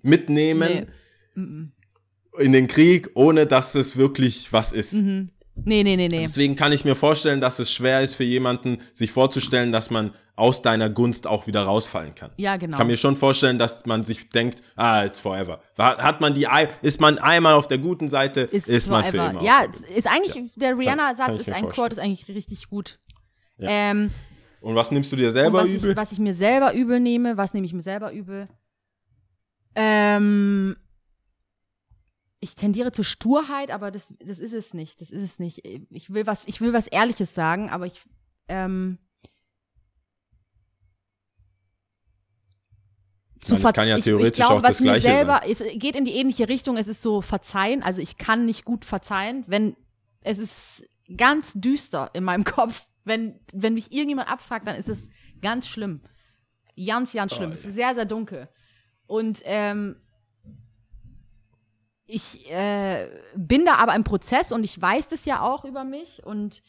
mitnehmen 0.01 0.87
in 1.35 2.51
den 2.51 2.67
Krieg, 2.67 3.09
ohne 3.15 3.45
dass 3.45 3.75
es 3.75 3.97
wirklich 3.97 4.51
was 4.53 4.71
ist. 4.73 4.93
Mhm. 4.93 5.29
Nee, 5.65 5.83
nee, 5.83 5.95
nee, 5.95 6.07
nee. 6.07 6.21
Deswegen 6.21 6.55
kann 6.55 6.71
ich 6.71 6.85
mir 6.85 6.95
vorstellen, 6.95 7.41
dass 7.41 7.57
es 7.59 7.71
schwer 7.71 8.01
ist 8.01 8.13
für 8.13 8.23
jemanden, 8.23 8.77
sich 8.93 9.11
vorzustellen, 9.11 9.71
dass 9.71 9.89
man 9.89 10.13
aus 10.37 10.61
deiner 10.61 10.89
Gunst 10.89 11.25
auch 11.25 11.47
wieder 11.47 11.63
rausfallen 11.63 12.13
kann. 12.13 12.31
Ja, 12.37 12.57
genau. 12.57 12.75
Ich 12.75 12.77
kann 12.77 12.87
mir 12.87 12.95
schon 12.95 13.15
vorstellen, 13.15 13.57
dass 13.57 13.85
man 13.87 14.03
sich 14.03 14.29
denkt, 14.29 14.61
ah, 14.75 15.03
it's 15.03 15.19
forever. 15.19 15.59
Hat 15.77 16.21
man 16.21 16.35
die, 16.35 16.47
ist 16.83 17.01
man 17.01 17.17
einmal 17.17 17.55
auf 17.55 17.67
der 17.67 17.79
guten 17.79 18.07
Seite, 18.07 18.41
ist, 18.41 18.87
man 18.87 19.03
für 19.05 19.17
immer. 19.17 19.41
Ja, 19.41 19.65
der 19.67 19.97
ist 19.97 20.07
eigentlich, 20.07 20.53
der 20.55 20.69
kann 20.69 20.79
Rihanna-Satz 20.79 21.39
ist 21.39 21.51
ein 21.51 21.63
vorstellen. 21.63 21.69
Quote, 21.69 21.91
ist 21.93 21.99
eigentlich 21.99 22.27
richtig 22.27 22.69
gut. 22.69 22.99
Ja. 23.57 23.67
Ähm, 23.69 24.11
Und 24.61 24.75
was 24.75 24.91
nimmst 24.91 25.11
du 25.11 25.15
dir 25.15 25.31
selber 25.31 25.63
was 25.63 25.69
übel? 25.69 25.89
ich, 25.89 25.97
was 25.97 26.11
ich 26.11 26.19
mir 26.19 26.35
selber 26.35 26.73
übel 26.73 26.99
nehme, 26.99 27.35
was 27.35 27.55
nehme 27.55 27.65
ich 27.65 27.73
mir 27.73 27.81
selber 27.81 28.11
übel? 28.13 28.47
Ähm, 29.73 30.77
ich 32.39 32.53
tendiere 32.53 32.91
zur 32.91 33.05
Sturheit, 33.05 33.71
aber 33.71 33.89
das, 33.89 34.13
das 34.23 34.37
ist 34.37 34.53
es 34.53 34.75
nicht. 34.75 35.01
Das 35.01 35.09
ist 35.09 35.23
es 35.23 35.39
nicht. 35.39 35.65
Ich 35.65 36.13
will 36.13 36.27
was, 36.27 36.47
ich 36.47 36.61
will 36.61 36.73
was 36.73 36.85
Ehrliches 36.85 37.33
sagen, 37.33 37.71
aber 37.71 37.87
ich, 37.87 38.01
ähm, 38.47 38.99
zu 43.39 43.53
meine, 43.53 43.59
es 43.59 43.61
ver- 43.63 43.73
kann 43.73 43.87
ja 43.87 43.97
ich, 43.97 44.03
theoretisch 44.03 44.39
ich 44.39 44.45
glaub, 44.45 44.57
auch 44.57 44.61
das 44.61 44.71
was 44.71 44.79
mir 44.79 44.85
Gleiche 44.91 45.07
selber, 45.07 45.41
es 45.47 45.63
geht 45.79 45.95
in 45.95 46.05
die 46.05 46.13
ähnliche 46.13 46.47
Richtung, 46.49 46.77
es 46.77 46.87
ist 46.87 47.01
so 47.01 47.21
verzeihen, 47.21 47.83
also 47.83 48.01
ich 48.01 48.17
kann 48.17 48.45
nicht 48.45 48.65
gut 48.65 48.85
verzeihen, 48.85 49.43
wenn 49.47 49.75
es 50.21 50.39
ist 50.39 50.83
ganz 51.15 51.53
düster 51.53 52.09
in 52.13 52.23
meinem 52.23 52.43
Kopf, 52.45 52.87
wenn, 53.03 53.39
wenn 53.53 53.73
mich 53.73 53.91
irgendjemand 53.91 54.29
abfuckt, 54.29 54.67
dann 54.67 54.75
ist 54.75 54.89
es 54.89 55.09
ganz 55.41 55.67
schlimm. 55.67 56.01
Ganz, 56.85 57.13
ganz 57.13 57.33
schlimm. 57.33 57.49
Oh, 57.49 57.53
es 57.53 57.65
ist 57.65 57.73
sehr, 57.73 57.95
sehr 57.95 58.05
dunkel. 58.05 58.49
Und 59.07 59.41
ähm, 59.45 59.95
ich 62.05 62.49
äh, 62.51 63.09
bin 63.35 63.65
da 63.65 63.75
aber 63.75 63.95
im 63.95 64.03
Prozess 64.03 64.51
und 64.51 64.63
ich 64.63 64.79
weiß 64.81 65.07
das 65.07 65.25
ja 65.25 65.41
auch 65.41 65.65
über 65.65 65.83
mich 65.83 66.23
und 66.25 66.61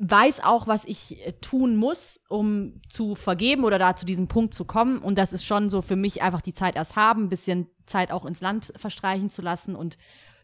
weiß 0.00 0.42
auch, 0.42 0.66
was 0.66 0.86
ich 0.86 1.24
äh, 1.26 1.32
tun 1.40 1.76
muss, 1.76 2.20
um 2.28 2.80
zu 2.88 3.14
vergeben 3.14 3.64
oder 3.64 3.78
da 3.78 3.94
zu 3.94 4.06
diesem 4.06 4.28
Punkt 4.28 4.54
zu 4.54 4.64
kommen. 4.64 4.98
Und 4.98 5.18
das 5.18 5.32
ist 5.32 5.44
schon 5.44 5.68
so 5.68 5.82
für 5.82 5.96
mich 5.96 6.22
einfach 6.22 6.40
die 6.40 6.54
Zeit 6.54 6.74
erst 6.74 6.96
haben, 6.96 7.24
ein 7.24 7.28
bisschen 7.28 7.68
Zeit 7.86 8.10
auch 8.10 8.24
ins 8.24 8.40
Land 8.40 8.72
verstreichen 8.76 9.30
zu 9.30 9.42
lassen 9.42 9.76
und 9.76 9.98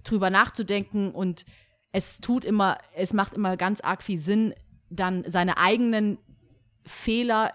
drüber 0.04 0.28
nachzudenken. 0.28 1.10
Und 1.10 1.46
es 1.90 2.20
tut 2.20 2.44
immer, 2.44 2.76
es 2.94 3.14
macht 3.14 3.32
immer 3.32 3.56
ganz 3.56 3.80
arg 3.80 4.02
viel 4.02 4.18
Sinn, 4.18 4.54
dann 4.90 5.24
seine 5.26 5.56
eigenen 5.56 6.18
Fehler 6.84 7.52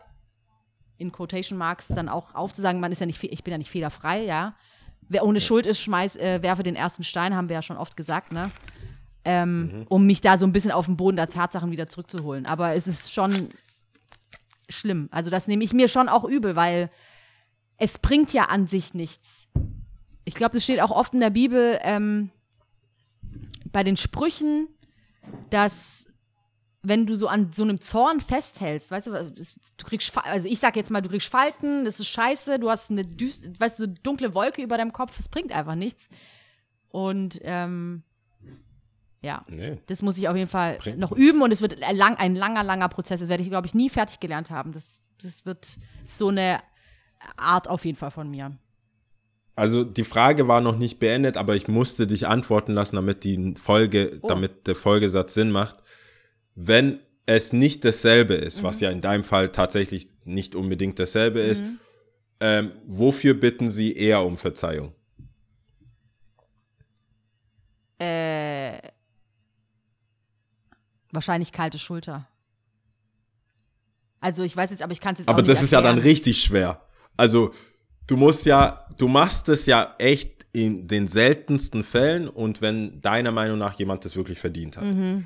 in 0.98 1.12
Quotation 1.12 1.58
Marks 1.58 1.88
dann 1.88 2.10
auch 2.10 2.34
aufzusagen. 2.34 2.81
Man 2.81 2.91
ist 2.91 3.00
ja 3.00 3.05
nicht, 3.05 3.24
ich 3.24 3.43
bin 3.43 3.51
ja 3.51 3.58
nicht 3.60 3.72
fehlerfrei, 3.72 4.25
ja. 4.25 4.55
Wer 5.08 5.25
ohne 5.25 5.41
Schuld 5.41 5.65
ist, 5.65 5.79
schmeiß, 5.81 6.15
äh, 6.15 6.41
werfe 6.41 6.63
den 6.63 6.75
ersten 6.75 7.03
Stein, 7.03 7.36
haben 7.36 7.50
wir 7.50 7.55
ja 7.55 7.62
schon 7.62 7.77
oft 7.77 7.96
gesagt, 7.96 8.31
ne? 8.31 8.50
Ähm, 9.23 9.85
Um 9.89 10.07
mich 10.07 10.21
da 10.21 10.37
so 10.37 10.45
ein 10.45 10.51
bisschen 10.51 10.71
auf 10.71 10.87
den 10.87 10.97
Boden 10.97 11.17
der 11.17 11.29
Tatsachen 11.29 11.71
wieder 11.71 11.87
zurückzuholen. 11.87 12.45
Aber 12.45 12.73
es 12.73 12.87
ist 12.87 13.13
schon 13.13 13.49
schlimm. 14.69 15.09
Also 15.11 15.29
das 15.29 15.47
nehme 15.47 15.63
ich 15.63 15.73
mir 15.73 15.87
schon 15.87 16.09
auch 16.09 16.23
übel, 16.23 16.55
weil 16.55 16.89
es 17.77 17.99
bringt 17.99 18.33
ja 18.33 18.45
an 18.45 18.67
sich 18.67 18.93
nichts. 18.93 19.47
Ich 20.25 20.35
glaube, 20.35 20.53
das 20.53 20.63
steht 20.63 20.81
auch 20.81 20.91
oft 20.91 21.13
in 21.13 21.19
der 21.19 21.29
Bibel 21.29 21.79
ähm, 21.81 22.29
bei 23.71 23.83
den 23.83 23.97
Sprüchen, 23.97 24.67
dass 25.49 26.05
wenn 26.83 27.05
du 27.05 27.15
so 27.15 27.27
an 27.27 27.51
so 27.53 27.63
einem 27.63 27.79
Zorn 27.79 28.21
festhältst, 28.21 28.89
weißt 28.91 29.07
du, 29.07 29.31
das, 29.35 29.55
du 29.77 29.85
kriegst, 29.85 30.15
also 30.17 30.47
ich 30.47 30.59
sag 30.59 30.75
jetzt 30.75 30.89
mal, 30.89 31.01
du 31.01 31.09
kriegst 31.09 31.27
Falten, 31.27 31.85
das 31.85 31.99
ist 31.99 32.07
scheiße, 32.07 32.59
du 32.59 32.69
hast 32.69 32.89
eine 32.89 33.05
düst, 33.05 33.59
weißt 33.59 33.79
du, 33.79 33.85
so 33.85 33.93
dunkle 34.01 34.33
Wolke 34.33 34.63
über 34.63 34.77
deinem 34.77 34.93
Kopf, 34.93 35.19
es 35.19 35.29
bringt 35.29 35.51
einfach 35.51 35.75
nichts. 35.75 36.09
Und 36.89 37.39
ähm, 37.43 38.03
ja, 39.21 39.45
Nee. 39.49 39.77
das 39.87 40.01
muss 40.01 40.17
ich 40.17 40.27
auf 40.27 40.35
jeden 40.35 40.49
Fall 40.49 40.77
Bringt 40.77 40.99
noch 40.99 41.11
nichts. 41.11 41.25
üben 41.25 41.41
und 41.41 41.51
es 41.51 41.61
wird 41.61 41.79
lang, 41.79 42.15
ein 42.15 42.35
langer, 42.35 42.63
langer 42.63 42.89
Prozess. 42.89 43.19
Das 43.19 43.29
werde 43.29 43.43
ich, 43.43 43.49
glaube 43.49 43.67
ich, 43.67 43.73
nie 43.75 43.89
fertig 43.89 44.19
gelernt 44.19 44.49
haben. 44.49 44.71
Das, 44.71 44.99
das 45.21 45.45
wird 45.45 45.67
so 46.07 46.29
eine 46.29 46.59
Art 47.37 47.67
auf 47.69 47.85
jeden 47.85 47.97
Fall 47.97 48.11
von 48.11 48.29
mir. 48.31 48.57
Also 49.55 49.83
die 49.83 50.05
Frage 50.05 50.47
war 50.47 50.61
noch 50.61 50.77
nicht 50.77 50.97
beendet, 50.99 51.37
aber 51.37 51.55
ich 51.55 51.67
musste 51.67 52.07
dich 52.07 52.25
antworten 52.27 52.71
lassen, 52.73 52.95
damit 52.95 53.23
die 53.23 53.53
Folge, 53.61 54.17
Oh. 54.21 54.27
damit 54.27 54.65
der 54.65 54.75
Folgesatz 54.75 55.33
Sinn 55.35 55.51
macht. 55.51 55.77
Wenn 56.55 56.99
es 57.27 57.53
nicht 57.53 57.85
dasselbe 57.85 58.33
ist, 58.33 58.63
was 58.63 58.79
ja 58.79 58.89
in 58.89 59.01
deinem 59.01 59.23
Fall 59.23 59.49
tatsächlich 59.51 60.09
nicht 60.25 60.55
unbedingt 60.55 60.97
dasselbe 60.99 61.41
ist, 61.41 61.63
ähm, 62.39 62.71
wofür 62.87 63.35
bitten 63.35 63.69
sie 63.69 63.93
eher 63.93 64.23
um 64.25 64.37
Verzeihung? 64.37 64.93
Äh, 67.99 68.30
wahrscheinlich 71.11 71.51
kalte 71.51 71.79
Schulter. 71.79 72.27
Also 74.19 74.43
ich 74.43 74.55
weiß 74.55 74.69
jetzt, 74.69 74.81
aber 74.83 74.93
ich 74.93 75.01
kann 75.01 75.13
es 75.13 75.19
jetzt 75.19 75.27
auch 75.27 75.33
Aber 75.33 75.41
nicht 75.41 75.51
das 75.51 75.63
ist 75.63 75.71
ja 75.71 75.81
dann 75.81 75.97
erklären. 75.97 76.07
richtig 76.15 76.41
schwer. 76.43 76.81
Also 77.17 77.53
du 78.07 78.17
musst 78.17 78.45
ja, 78.45 78.85
du 78.97 79.07
machst 79.07 79.49
es 79.49 79.65
ja 79.65 79.95
echt 79.97 80.45
in 80.53 80.87
den 80.87 81.07
seltensten 81.07 81.83
Fällen 81.83 82.27
und 82.27 82.61
wenn 82.61 83.01
deiner 83.01 83.31
Meinung 83.31 83.57
nach 83.57 83.73
jemand 83.79 84.05
das 84.05 84.15
wirklich 84.15 84.39
verdient 84.39 84.77
hat. 84.77 84.83
Mhm. 84.83 85.25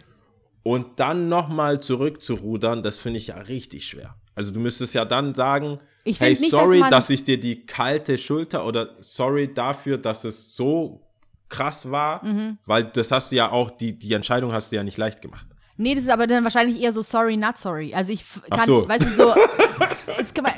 Und 0.63 0.99
dann 0.99 1.29
nochmal 1.29 1.81
zurückzurudern, 1.81 2.83
das 2.83 2.99
finde 2.99 3.19
ich 3.19 3.27
ja 3.27 3.35
richtig 3.37 3.85
schwer. 3.87 4.15
Also 4.33 4.51
du 4.51 4.59
müsstest 4.59 4.93
ja 4.93 5.05
dann 5.05 5.33
sagen, 5.35 5.79
Ich 6.03 6.19
hey, 6.19 6.31
nicht, 6.31 6.43
dass 6.43 6.51
sorry, 6.51 6.79
man- 6.79 6.91
dass 6.91 7.09
ich 7.09 7.23
dir 7.23 7.39
die 7.39 7.65
kalte 7.65 8.17
Schulter 8.17 8.65
oder 8.65 8.89
sorry 8.99 9.53
dafür, 9.53 9.97
dass 9.97 10.23
es 10.23 10.55
so 10.55 11.01
krass 11.49 11.91
war, 11.91 12.23
Mhm. 12.25 12.57
weil 12.65 12.85
das 12.85 13.11
hast 13.11 13.31
du 13.31 13.35
ja 13.35 13.51
auch, 13.51 13.71
die, 13.71 13.97
die 13.97 14.13
Entscheidung 14.13 14.51
hast 14.53 14.71
du 14.71 14.75
ja 14.77 14.83
nicht 14.83 14.97
leicht 14.97 15.21
gemacht. 15.21 15.45
Nee, 15.77 15.94
das 15.96 16.05
ist 16.05 16.10
aber 16.10 16.25
dann 16.27 16.44
wahrscheinlich 16.44 16.82
eher 16.82 16.94
so 16.94 17.01
sorry, 17.01 17.36
not 17.38 17.58
sorry. 17.58 17.94
Also 17.94 18.12
ich 18.13 18.24
kann, 18.50 18.65
so. 18.65 18.88
weißt 18.88 19.05
du, 19.05 19.10
so, 19.10 19.34
kann 20.34 20.44
man, 20.44 20.53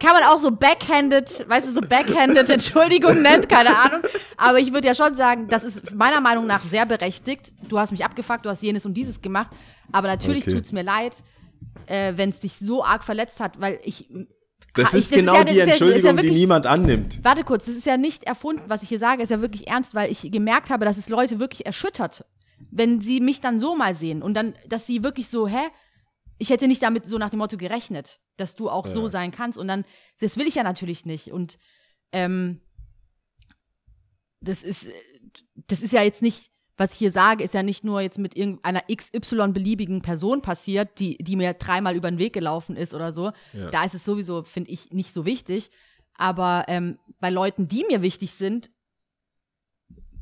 kann 0.00 0.12
man 0.12 0.22
auch 0.24 0.38
so 0.38 0.50
backhanded, 0.50 1.48
weißt 1.48 1.68
du, 1.68 1.72
so 1.72 1.80
backhanded 1.80 2.48
Entschuldigung 2.50 3.22
nennen, 3.22 3.46
keine 3.46 3.76
Ahnung. 3.78 4.00
Aber 4.36 4.58
ich 4.58 4.72
würde 4.72 4.88
ja 4.88 4.94
schon 4.94 5.14
sagen, 5.14 5.46
das 5.48 5.62
ist 5.64 5.94
meiner 5.94 6.20
Meinung 6.20 6.46
nach 6.46 6.62
sehr 6.62 6.86
berechtigt. 6.86 7.52
Du 7.68 7.78
hast 7.78 7.92
mich 7.92 8.04
abgefuckt, 8.04 8.44
du 8.44 8.48
hast 8.50 8.62
jenes 8.62 8.84
und 8.84 8.94
dieses 8.94 9.20
gemacht. 9.22 9.50
Aber 9.92 10.08
natürlich 10.08 10.44
Okay. 10.44 10.56
tut's 10.56 10.72
mir 10.72 10.82
leid, 10.82 11.12
äh, 11.86 12.12
wenn 12.16 12.30
es 12.30 12.40
dich 12.40 12.54
so 12.58 12.84
arg 12.84 13.04
verletzt 13.04 13.38
hat, 13.40 13.60
weil 13.60 13.78
ich. 13.84 14.08
Das 14.74 14.92
ha- 14.92 14.96
ich- 14.98 15.04
ist 15.04 15.12
genau 15.12 15.34
ja- 15.36 15.44
die 15.44 15.56
das 15.56 15.66
ist 15.68 15.80
ja- 15.80 15.86
das 15.86 15.96
ist 15.96 16.04
ja 16.04 16.10
Entschuldigung, 16.10 16.10
die 16.16 16.22
wirklich- 16.24 16.38
niemand 16.38 16.66
annimmt. 16.66 17.20
Warte 17.22 17.44
kurz, 17.44 17.64
das 17.66 17.76
ist 17.76 17.86
ja 17.86 17.96
nicht 17.96 18.24
erfunden, 18.24 18.64
was 18.66 18.82
ich 18.82 18.88
hier 18.90 18.98
sage, 18.98 19.22
ist 19.22 19.30
ja 19.30 19.40
wirklich 19.40 19.68
ernst, 19.68 19.94
weil 19.94 20.10
ich 20.10 20.30
gemerkt 20.30 20.68
habe, 20.68 20.84
dass 20.84 20.98
es 20.98 21.08
Leute 21.08 21.38
wirklich 21.38 21.64
erschüttert, 21.64 22.26
wenn 22.70 23.00
sie 23.00 23.20
mich 23.20 23.40
dann 23.40 23.58
so 23.58 23.76
mal 23.76 23.94
sehen 23.94 24.22
und 24.22 24.34
dann, 24.34 24.54
dass 24.66 24.86
sie 24.86 25.02
wirklich 25.02 25.28
so, 25.28 25.46
hä? 25.46 25.68
Ich 26.38 26.50
hätte 26.50 26.68
nicht 26.68 26.82
damit 26.82 27.06
so 27.06 27.16
nach 27.16 27.30
dem 27.30 27.38
Motto 27.38 27.56
gerechnet, 27.56 28.20
dass 28.36 28.56
du 28.56 28.68
auch 28.68 28.86
so 28.86 29.08
sein 29.08 29.30
kannst 29.30 29.58
und 29.58 29.68
dann, 29.68 29.86
das 30.20 30.36
will 30.36 30.46
ich 30.46 30.56
ja 30.56 30.62
natürlich 30.62 31.06
nicht 31.06 31.32
und 31.32 31.58
ähm, 32.12 32.60
das 34.40 34.62
ist, 34.62 34.86
das 35.66 35.82
ist 35.82 35.92
ja 35.92 36.02
jetzt 36.02 36.20
nicht, 36.22 36.50
was 36.76 36.92
ich 36.92 36.98
hier 36.98 37.10
sage, 37.10 37.42
ist 37.42 37.54
ja 37.54 37.62
nicht 37.62 37.84
nur 37.84 38.00
jetzt 38.02 38.18
mit 38.18 38.36
irgendeiner 38.36 38.82
XY-beliebigen 38.82 40.02
Person 40.02 40.42
passiert, 40.42 40.98
die, 40.98 41.16
die 41.18 41.36
mir 41.36 41.54
dreimal 41.54 41.96
über 41.96 42.10
den 42.10 42.18
Weg 42.18 42.34
gelaufen 42.34 42.76
ist 42.76 42.92
oder 42.92 43.12
so. 43.12 43.32
Ja. 43.54 43.70
Da 43.70 43.84
ist 43.84 43.94
es 43.94 44.04
sowieso, 44.04 44.42
finde 44.42 44.70
ich, 44.70 44.90
nicht 44.92 45.12
so 45.12 45.24
wichtig. 45.24 45.70
Aber 46.14 46.64
ähm, 46.68 46.98
bei 47.18 47.30
Leuten, 47.30 47.66
die 47.66 47.84
mir 47.88 48.02
wichtig 48.02 48.32
sind, 48.32 48.70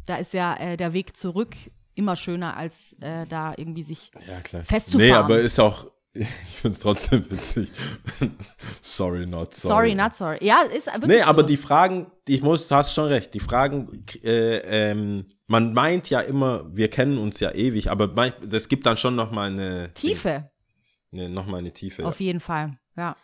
da 0.06 0.16
ist 0.16 0.32
ja 0.32 0.54
äh, 0.56 0.76
der 0.76 0.92
Weg 0.92 1.16
zurück 1.16 1.56
immer 1.94 2.16
schöner, 2.16 2.56
als 2.56 2.96
äh, 3.00 3.26
da 3.26 3.54
irgendwie 3.56 3.82
sich 3.82 4.10
Ja, 4.26 4.60
festzufahren. 4.62 5.08
Nee, 5.10 5.12
aber 5.12 5.40
ist 5.40 5.58
auch, 5.60 5.86
ich 6.12 6.26
finde 6.60 6.74
es 6.74 6.80
trotzdem 6.80 7.30
witzig. 7.30 7.70
sorry, 8.82 9.26
not 9.26 9.54
sorry. 9.54 9.74
sorry, 9.74 9.94
not 9.94 10.14
sorry. 10.14 10.38
Ja, 10.40 10.62
ist 10.62 10.86
wirklich 10.86 11.06
Nee, 11.08 11.22
aber 11.22 11.42
so. 11.42 11.46
die 11.48 11.56
Fragen, 11.56 12.10
ich 12.26 12.42
muss, 12.42 12.68
du 12.68 12.74
hast 12.74 12.94
schon 12.94 13.06
recht, 13.06 13.34
die 13.34 13.40
Fragen, 13.40 14.04
äh, 14.22 14.90
ähm, 14.90 15.18
man 15.46 15.74
meint 15.74 16.10
ja 16.10 16.20
immer, 16.20 16.64
wir 16.74 16.88
kennen 16.88 17.18
uns 17.18 17.40
ja 17.40 17.52
ewig, 17.52 17.90
aber 17.90 18.08
das 18.08 18.68
gibt 18.68 18.86
dann 18.86 18.96
schon 18.96 19.14
nochmal 19.14 19.50
eine 19.50 19.92
Tiefe, 19.94 20.50
Ne, 21.10 21.28
nochmal 21.28 21.60
eine 21.60 21.72
Tiefe. 21.72 22.02
Ja, 22.02 22.08
auf 22.08 22.18
jeden 22.18 22.40
Fall. 22.40 22.76
Ja. 22.96 23.16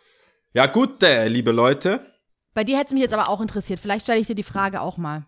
ja 0.53 0.65
gut, 0.67 1.03
äh, 1.03 1.27
liebe 1.27 1.51
Leute. 1.51 2.05
Bei 2.53 2.63
dir 2.63 2.77
hätte 2.77 2.87
es 2.87 2.93
mich 2.93 3.01
jetzt 3.01 3.13
aber 3.13 3.27
auch 3.27 3.41
interessiert. 3.41 3.79
Vielleicht 3.79 4.05
stelle 4.05 4.19
ich 4.21 4.27
dir 4.27 4.35
die 4.35 4.43
Frage 4.43 4.79
auch 4.81 4.97
mal. 4.97 5.25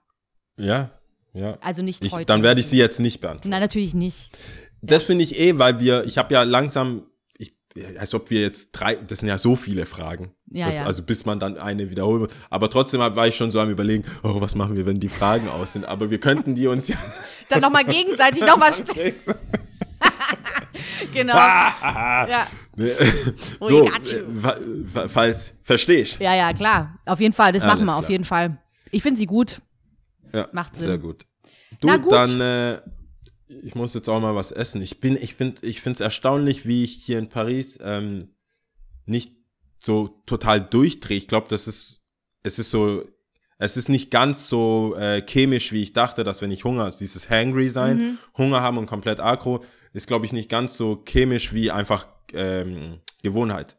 Ja, 0.58 0.92
ja. 1.34 1.58
Also 1.62 1.82
nicht 1.82 2.04
Ich, 2.06 2.12
heute. 2.12 2.26
dann 2.26 2.44
werde 2.44 2.62
ich 2.62 2.68
sie 2.68 2.78
jetzt 2.78 3.00
nicht 3.00 3.22
beantworten. 3.22 3.50
Nein, 3.50 3.62
natürlich 3.62 3.94
nicht. 3.94 4.32
Das 4.82 5.04
finde 5.04 5.24
ich 5.24 5.40
eh, 5.40 5.58
weil 5.60 5.80
wir, 5.80 6.04
ich 6.06 6.18
habe 6.18 6.34
ja 6.34 6.44
langsam, 6.44 7.04
ich, 7.38 7.54
als 7.98 8.14
ob 8.14 8.30
wir 8.30 8.42
jetzt 8.42 8.70
drei, 8.74 8.96
das 8.96 9.20
sind 9.20 9.30
ja 9.30 9.38
so 9.38 9.56
viele 9.56 9.86
Fragen. 9.86 10.32
Ja, 10.52 10.68
das, 10.68 10.76
ja. 10.80 10.86
Also 10.86 11.02
bis 11.04 11.26
man 11.26 11.40
dann 11.40 11.58
eine 11.58 11.90
wiederholt. 11.90 12.32
Aber 12.50 12.70
trotzdem 12.70 13.00
war 13.00 13.28
ich 13.28 13.36
schon 13.36 13.50
so 13.50 13.60
am 13.60 13.70
überlegen, 13.70 14.04
oh, 14.24 14.42
was 14.42 14.56
machen 14.56 14.76
wir, 14.76 14.86
wenn 14.86 15.00
die 15.00 15.10
Fragen 15.10 15.48
aus 15.48 15.74
sind. 15.74 15.86
Aber 15.86 16.12
wir 16.12 16.20
könnten 16.20 16.54
die 16.56 16.68
uns 16.68 16.88
ja. 16.90 16.98
Dann 17.50 17.62
nochmal 17.62 17.86
gegenseitig 17.86 18.42
nochmal 18.46 18.74
stellen. 18.74 19.16
genau. 21.14 21.36
ja. 21.36 22.48
Ne, 22.76 22.92
Oh, 23.60 23.68
so, 23.70 23.86
äh, 23.88 23.90
fa- 24.42 24.58
fa- 24.94 25.08
falls, 25.08 25.54
verstehst 25.64 26.18
ja, 26.20 26.36
ja, 26.36 26.54
klar. 26.54 27.00
Auf 27.06 27.20
jeden 27.20 27.34
Fall. 27.34 27.52
Das 27.52 27.64
machen 27.64 27.80
Alles 27.82 27.88
wir 27.88 27.94
auf 27.96 28.00
klar. 28.02 28.12
jeden 28.12 28.26
Fall. 28.26 28.58
Ich 28.92 29.02
finde 29.04 29.20
sie 29.20 29.26
gut. 29.28 29.62
Ja, 30.34 30.50
Macht 30.52 30.76
Sinn. 30.76 30.86
Sehr 30.86 30.98
gut. 30.98 31.26
Du, 31.80 31.88
Na 31.88 31.98
gut. 31.98 32.12
dann, 32.12 32.42
äh, 32.42 32.82
ich 33.48 33.76
muss 33.76 33.94
jetzt 33.94 34.10
auch 34.10 34.20
mal 34.20 34.36
was 34.36 34.52
essen. 34.52 34.82
Ich 34.82 35.00
bin, 35.00 35.16
ich 35.16 35.36
finde, 35.36 35.66
ich 35.66 35.82
finde 35.82 35.96
es 35.96 36.02
erstaunlich, 36.02 36.66
wie 36.66 36.84
ich 36.84 36.94
hier 36.94 37.20
in 37.20 37.30
Paris 37.30 37.78
ähm, 37.82 38.30
nicht 39.06 39.36
so 39.84 40.08
total 40.26 40.62
durchdrehe. 40.62 41.18
Ich 41.18 41.28
glaube, 41.28 41.48
das 41.50 41.68
ist, 41.68 42.02
es 42.42 42.58
ist 42.58 42.72
so, 42.72 43.04
es 43.60 43.78
ist 43.78 43.90
nicht 43.90 44.12
ganz 44.12 44.48
so 44.50 44.96
äh, 44.98 45.22
chemisch, 45.22 45.72
wie 45.72 45.84
ich 45.84 45.94
dachte, 45.94 46.24
dass 46.24 46.42
wenn 46.42 46.52
ich 46.52 46.64
Hunger, 46.64 46.86
also 46.86 47.00
dieses 47.00 47.30
Hangry 47.30 47.70
sein, 47.70 47.98
Mhm. 47.98 48.18
Hunger 48.38 48.62
haben 48.62 48.78
und 48.78 48.88
komplett 48.88 49.20
aggro, 49.20 49.64
ist, 49.94 50.08
glaube 50.08 50.26
ich, 50.26 50.34
nicht 50.34 50.50
ganz 50.50 50.76
so 50.76 51.04
chemisch 51.08 51.54
wie 51.54 51.70
einfach 51.70 52.08
ähm, 52.34 53.00
Gewohnheit. 53.22 53.78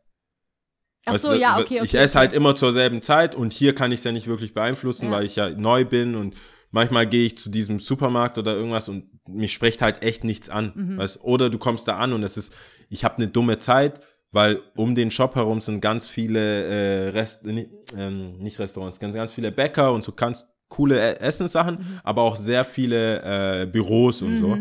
Ach 1.06 1.16
so, 1.18 1.32
du, 1.32 1.38
ja, 1.38 1.58
okay, 1.58 1.76
okay. 1.76 1.84
Ich 1.84 1.94
esse 1.94 2.12
okay. 2.18 2.18
halt 2.26 2.32
immer 2.32 2.54
zur 2.54 2.73
selben 2.73 3.02
Zeit 3.02 3.34
und 3.34 3.52
hier 3.52 3.75
kann 3.75 3.92
ich 3.92 3.99
es 3.99 4.04
ja 4.04 4.12
nicht 4.12 4.26
wirklich 4.26 4.54
beeinflussen, 4.54 5.06
Ja. 5.06 5.11
weil 5.12 5.25
ich 5.26 5.37
ja 5.37 5.50
neu 5.50 5.84
bin 5.84 6.14
und 6.14 6.34
manchmal 6.70 7.06
gehe 7.06 7.25
ich 7.26 7.37
zu 7.38 7.50
diesem 7.50 7.78
Supermarkt 7.80 8.38
oder 8.38 8.54
irgendwas 8.54 8.88
und 8.88 9.06
mich 9.28 9.52
spricht 9.52 9.82
halt 9.82 10.02
echt 10.02 10.25
nichts 10.25 10.49
an. 10.49 10.73
Mhm. 10.75 10.99
Weißt? 10.99 11.20
Oder 11.23 11.50
du 11.50 11.58
kommst 11.58 11.87
da 11.88 11.96
an 11.99 12.12
und 12.12 12.23
es 12.23 12.37
ist, 12.37 12.52
ich 12.88 13.04
habe 13.04 13.16
eine 13.16 13.28
dumme 13.28 13.58
Zeit, 13.58 14.00
weil 14.32 14.61
um 14.75 14.94
den 14.94 15.11
Shop 15.11 15.34
herum 15.37 15.61
sind 15.61 15.80
ganz 15.80 16.06
viele 16.06 16.64
äh, 16.64 17.08
Rest, 17.11 17.44
äh, 17.46 18.11
nicht 18.11 18.58
Restaurants, 18.58 18.99
ganz, 18.99 19.14
ganz 19.14 19.30
viele 19.32 19.52
Bäcker 19.52 19.92
und 19.92 20.02
so 20.04 20.12
kannst 20.12 20.46
coole 20.68 20.96
E- 20.99 21.18
Essenssachen, 21.20 21.76
Mhm. 21.76 22.00
aber 22.02 22.23
auch 22.23 22.37
sehr 22.37 22.64
viele 22.64 23.62
äh, 23.62 23.66
Büros 23.66 24.23
und 24.23 24.38
so. 24.38 24.58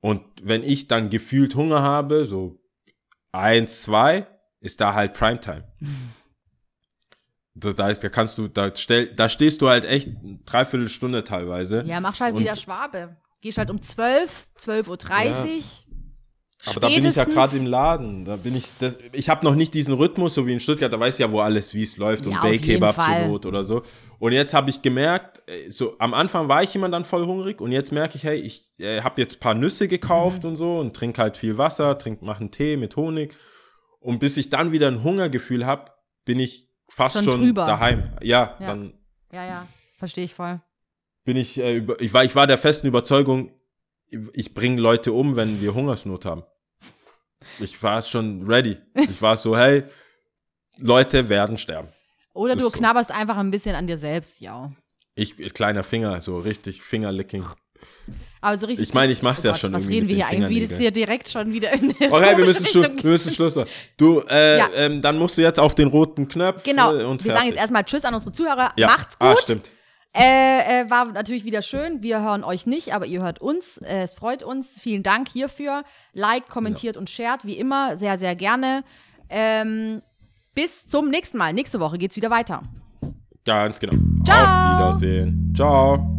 Und 0.00 0.22
wenn 0.42 0.62
ich 0.62 0.88
dann 0.88 1.10
gefühlt 1.10 1.54
Hunger 1.56 1.82
habe, 1.82 2.24
so 2.24 2.58
eins, 3.32 3.82
zwei, 3.82 4.26
ist 4.66 4.80
da 4.80 4.92
halt 4.94 5.14
Primetime. 5.14 5.64
Das 7.54 7.78
heißt, 7.78 8.04
da 8.04 8.10
kannst 8.10 8.36
du, 8.36 8.48
da, 8.48 8.70
stell, 8.76 9.06
da 9.14 9.28
stehst 9.30 9.62
du 9.62 9.68
halt 9.68 9.86
echt 9.86 10.08
eine 10.08 10.38
Dreiviertelstunde 10.44 11.24
teilweise. 11.24 11.82
Ja, 11.86 12.00
mach 12.00 12.20
halt 12.20 12.38
wieder 12.38 12.54
Schwabe. 12.54 13.16
Gehst 13.40 13.56
halt 13.56 13.70
um 13.70 13.80
12, 13.80 14.48
12.30 14.58 14.88
Uhr. 14.88 15.62
Aber 16.68 16.80
da 16.80 16.88
bin 16.88 17.06
ich 17.06 17.14
ja 17.14 17.24
gerade 17.24 17.56
im 17.56 17.66
Laden. 17.66 18.24
Da 18.24 18.36
bin 18.36 18.56
ich, 18.56 18.66
das, 18.80 18.98
ich 19.12 19.28
habe 19.28 19.44
noch 19.44 19.54
nicht 19.54 19.72
diesen 19.72 19.94
Rhythmus, 19.94 20.34
so 20.34 20.46
wie 20.46 20.52
in 20.52 20.58
Stuttgart. 20.60 20.92
Da 20.92 20.98
weiß 20.98 21.14
ich 21.14 21.20
ja, 21.20 21.30
wo 21.30 21.40
alles, 21.40 21.72
wie 21.74 21.84
es 21.84 21.96
läuft 21.96 22.26
Ja, 22.26 22.32
und 22.32 22.42
Bay-Kebab 22.42 23.00
zur. 23.00 23.18
Not 23.28 23.46
oder 23.46 23.62
so. 23.62 23.82
Und 24.18 24.32
jetzt 24.32 24.52
habe 24.52 24.68
ich 24.70 24.82
gemerkt, 24.82 25.42
äh, 25.48 25.70
so 25.70 25.96
am 25.98 26.12
Anfang 26.12 26.48
war 26.48 26.62
ich 26.62 26.74
immer 26.74 26.88
dann 26.88 27.04
voll 27.04 27.24
hungrig 27.24 27.60
und 27.60 27.70
jetzt 27.72 27.92
merke 27.92 28.16
ich, 28.16 28.24
hey, 28.24 28.38
ich 28.40 28.64
äh, 28.78 29.00
habe 29.02 29.20
jetzt 29.20 29.36
ein 29.36 29.40
paar 29.40 29.54
Nüsse 29.54 29.86
gekauft 29.86 30.42
Mhm. 30.42 30.50
und 30.50 30.56
so 30.56 30.78
und 30.78 30.94
trinke 30.96 31.22
halt 31.22 31.36
viel 31.36 31.56
Wasser, 31.56 31.96
trink, 31.98 32.20
mache 32.22 32.40
einen 32.40 32.50
Tee 32.50 32.76
mit 32.76 32.96
Honig. 32.96 33.34
Und 34.06 34.20
bis 34.20 34.36
ich 34.36 34.50
dann 34.50 34.70
wieder 34.70 34.86
ein 34.86 35.02
Hungergefühl 35.02 35.66
habe, 35.66 35.90
bin 36.24 36.38
ich 36.38 36.70
fast 36.88 37.16
Schon 37.16 37.24
schon, 37.24 37.54
daheim. 37.56 38.12
Ja, 38.22 38.56
Ja. 38.60 38.66
dann 38.68 38.94
Ja, 39.32 39.44
ja, 39.44 39.68
verstehe 39.98 40.24
ich 40.24 40.32
voll. 40.32 40.60
bin 41.24 41.36
ich, 41.36 41.58
äh, 41.58 41.74
über, 41.78 42.00
ich 42.00 42.14
war, 42.14 42.22
ich 42.22 42.36
war 42.36 42.46
der 42.46 42.56
festen 42.56 42.86
Überzeugung, 42.86 43.50
ich 44.32 44.54
bringe 44.54 44.80
Leute 44.80 45.12
um, 45.12 45.34
wenn 45.34 45.60
wir 45.60 45.74
Hungersnot 45.74 46.24
haben. 46.24 46.44
Ich 47.58 47.82
war 47.82 48.00
schon 48.00 48.46
ready. 48.46 48.76
Ich 48.94 49.20
war 49.20 49.36
so, 49.36 49.56
hey, 49.56 49.82
Leute 50.76 51.28
werden 51.28 51.58
sterben. 51.58 51.88
Oder 52.32 52.54
Ist 52.54 52.62
du 52.62 52.68
so. 52.68 52.78
knabberst 52.78 53.10
einfach 53.10 53.36
ein 53.38 53.50
bisschen 53.50 53.74
an 53.74 53.88
dir 53.88 53.98
selbst, 53.98 54.40
ja. 54.40 54.70
Ich, 55.16 55.36
kleiner 55.52 55.82
Finger, 55.82 56.20
so 56.20 56.38
richtig 56.38 56.80
Fingerlicking. 56.80 57.44
Aber 58.40 58.58
so 58.58 58.66
richtig. 58.66 58.88
Ich 58.88 58.94
meine, 58.94 59.12
ich 59.12 59.22
mach's 59.22 59.42
ja 59.42 59.52
Gott, 59.52 59.60
schon 59.60 59.72
Was 59.72 59.88
reden 59.88 60.06
wir 60.08 60.14
hier 60.16 60.26
eigentlich? 60.26 60.60
Das 60.62 60.70
ist 60.70 60.76
Fingernägeln. 60.76 60.80
hier 60.80 60.90
direkt 60.92 61.28
schon 61.30 61.52
wieder 61.52 61.72
in 61.72 61.94
der 61.98 62.12
Okay, 62.12 62.36
wir 62.36 62.44
müssen, 62.44 62.66
Schlu 62.66 62.82
wir 62.82 63.10
müssen 63.10 63.32
Schluss 63.32 63.56
machen. 63.56 63.68
Du, 63.96 64.20
äh, 64.28 64.58
Ja. 64.58 64.68
ähm, 64.76 65.00
dann 65.02 65.18
musst 65.18 65.36
du 65.38 65.42
jetzt 65.42 65.58
auf 65.58 65.74
den 65.74 65.88
roten 65.88 66.28
Knopf 66.28 66.62
Genau. 66.62 66.94
äh, 66.96 67.04
und 67.04 67.24
wir 67.24 67.32
sagen 67.32 67.46
jetzt 67.46 67.56
erstmal 67.56 67.84
Tschüss 67.84 68.04
an 68.04 68.14
unsere 68.14 68.32
Zuhörer. 68.32 68.72
ja. 68.76 68.86
Macht's 68.86 69.16
Ah, 69.18 69.32
gut. 69.32 69.42
stimmt. 69.42 69.70
Äh, 70.18 70.82
äh, 70.84 70.90
war 70.90 71.06
natürlich 71.06 71.44
wieder 71.44 71.60
schön. 71.60 72.02
Wir 72.02 72.22
hören 72.22 72.42
euch 72.44 72.66
nicht, 72.66 72.94
aber 72.94 73.04
ihr 73.06 73.22
hört 73.22 73.40
uns. 73.40 73.78
Äh, 73.78 74.02
es 74.04 74.14
freut 74.14 74.42
uns. 74.42 74.80
Vielen 74.80 75.02
Dank 75.02 75.28
hierfür. 75.28 75.82
Liked, 76.14 76.48
kommentiert 76.48 76.96
und 76.96 77.10
shared, 77.10 77.44
wie 77.44 77.58
immer, 77.58 77.96
sehr, 77.96 78.16
sehr 78.16 78.34
gerne. 78.36 78.82
Ähm, 79.28 80.00
bis 80.54 80.86
zum 80.86 81.10
nächsten 81.10 81.36
Mal. 81.36 81.52
Nächste 81.52 81.80
Woche 81.80 81.98
geht's 81.98 82.16
wieder 82.16 82.30
weiter. 82.30 82.62
Ganz 83.44 83.78
genau. 83.78 83.94
Ciao. 84.24 84.44
Auf 84.44 84.78
Wiedersehen. 85.00 85.52
Ciao. 85.54 86.15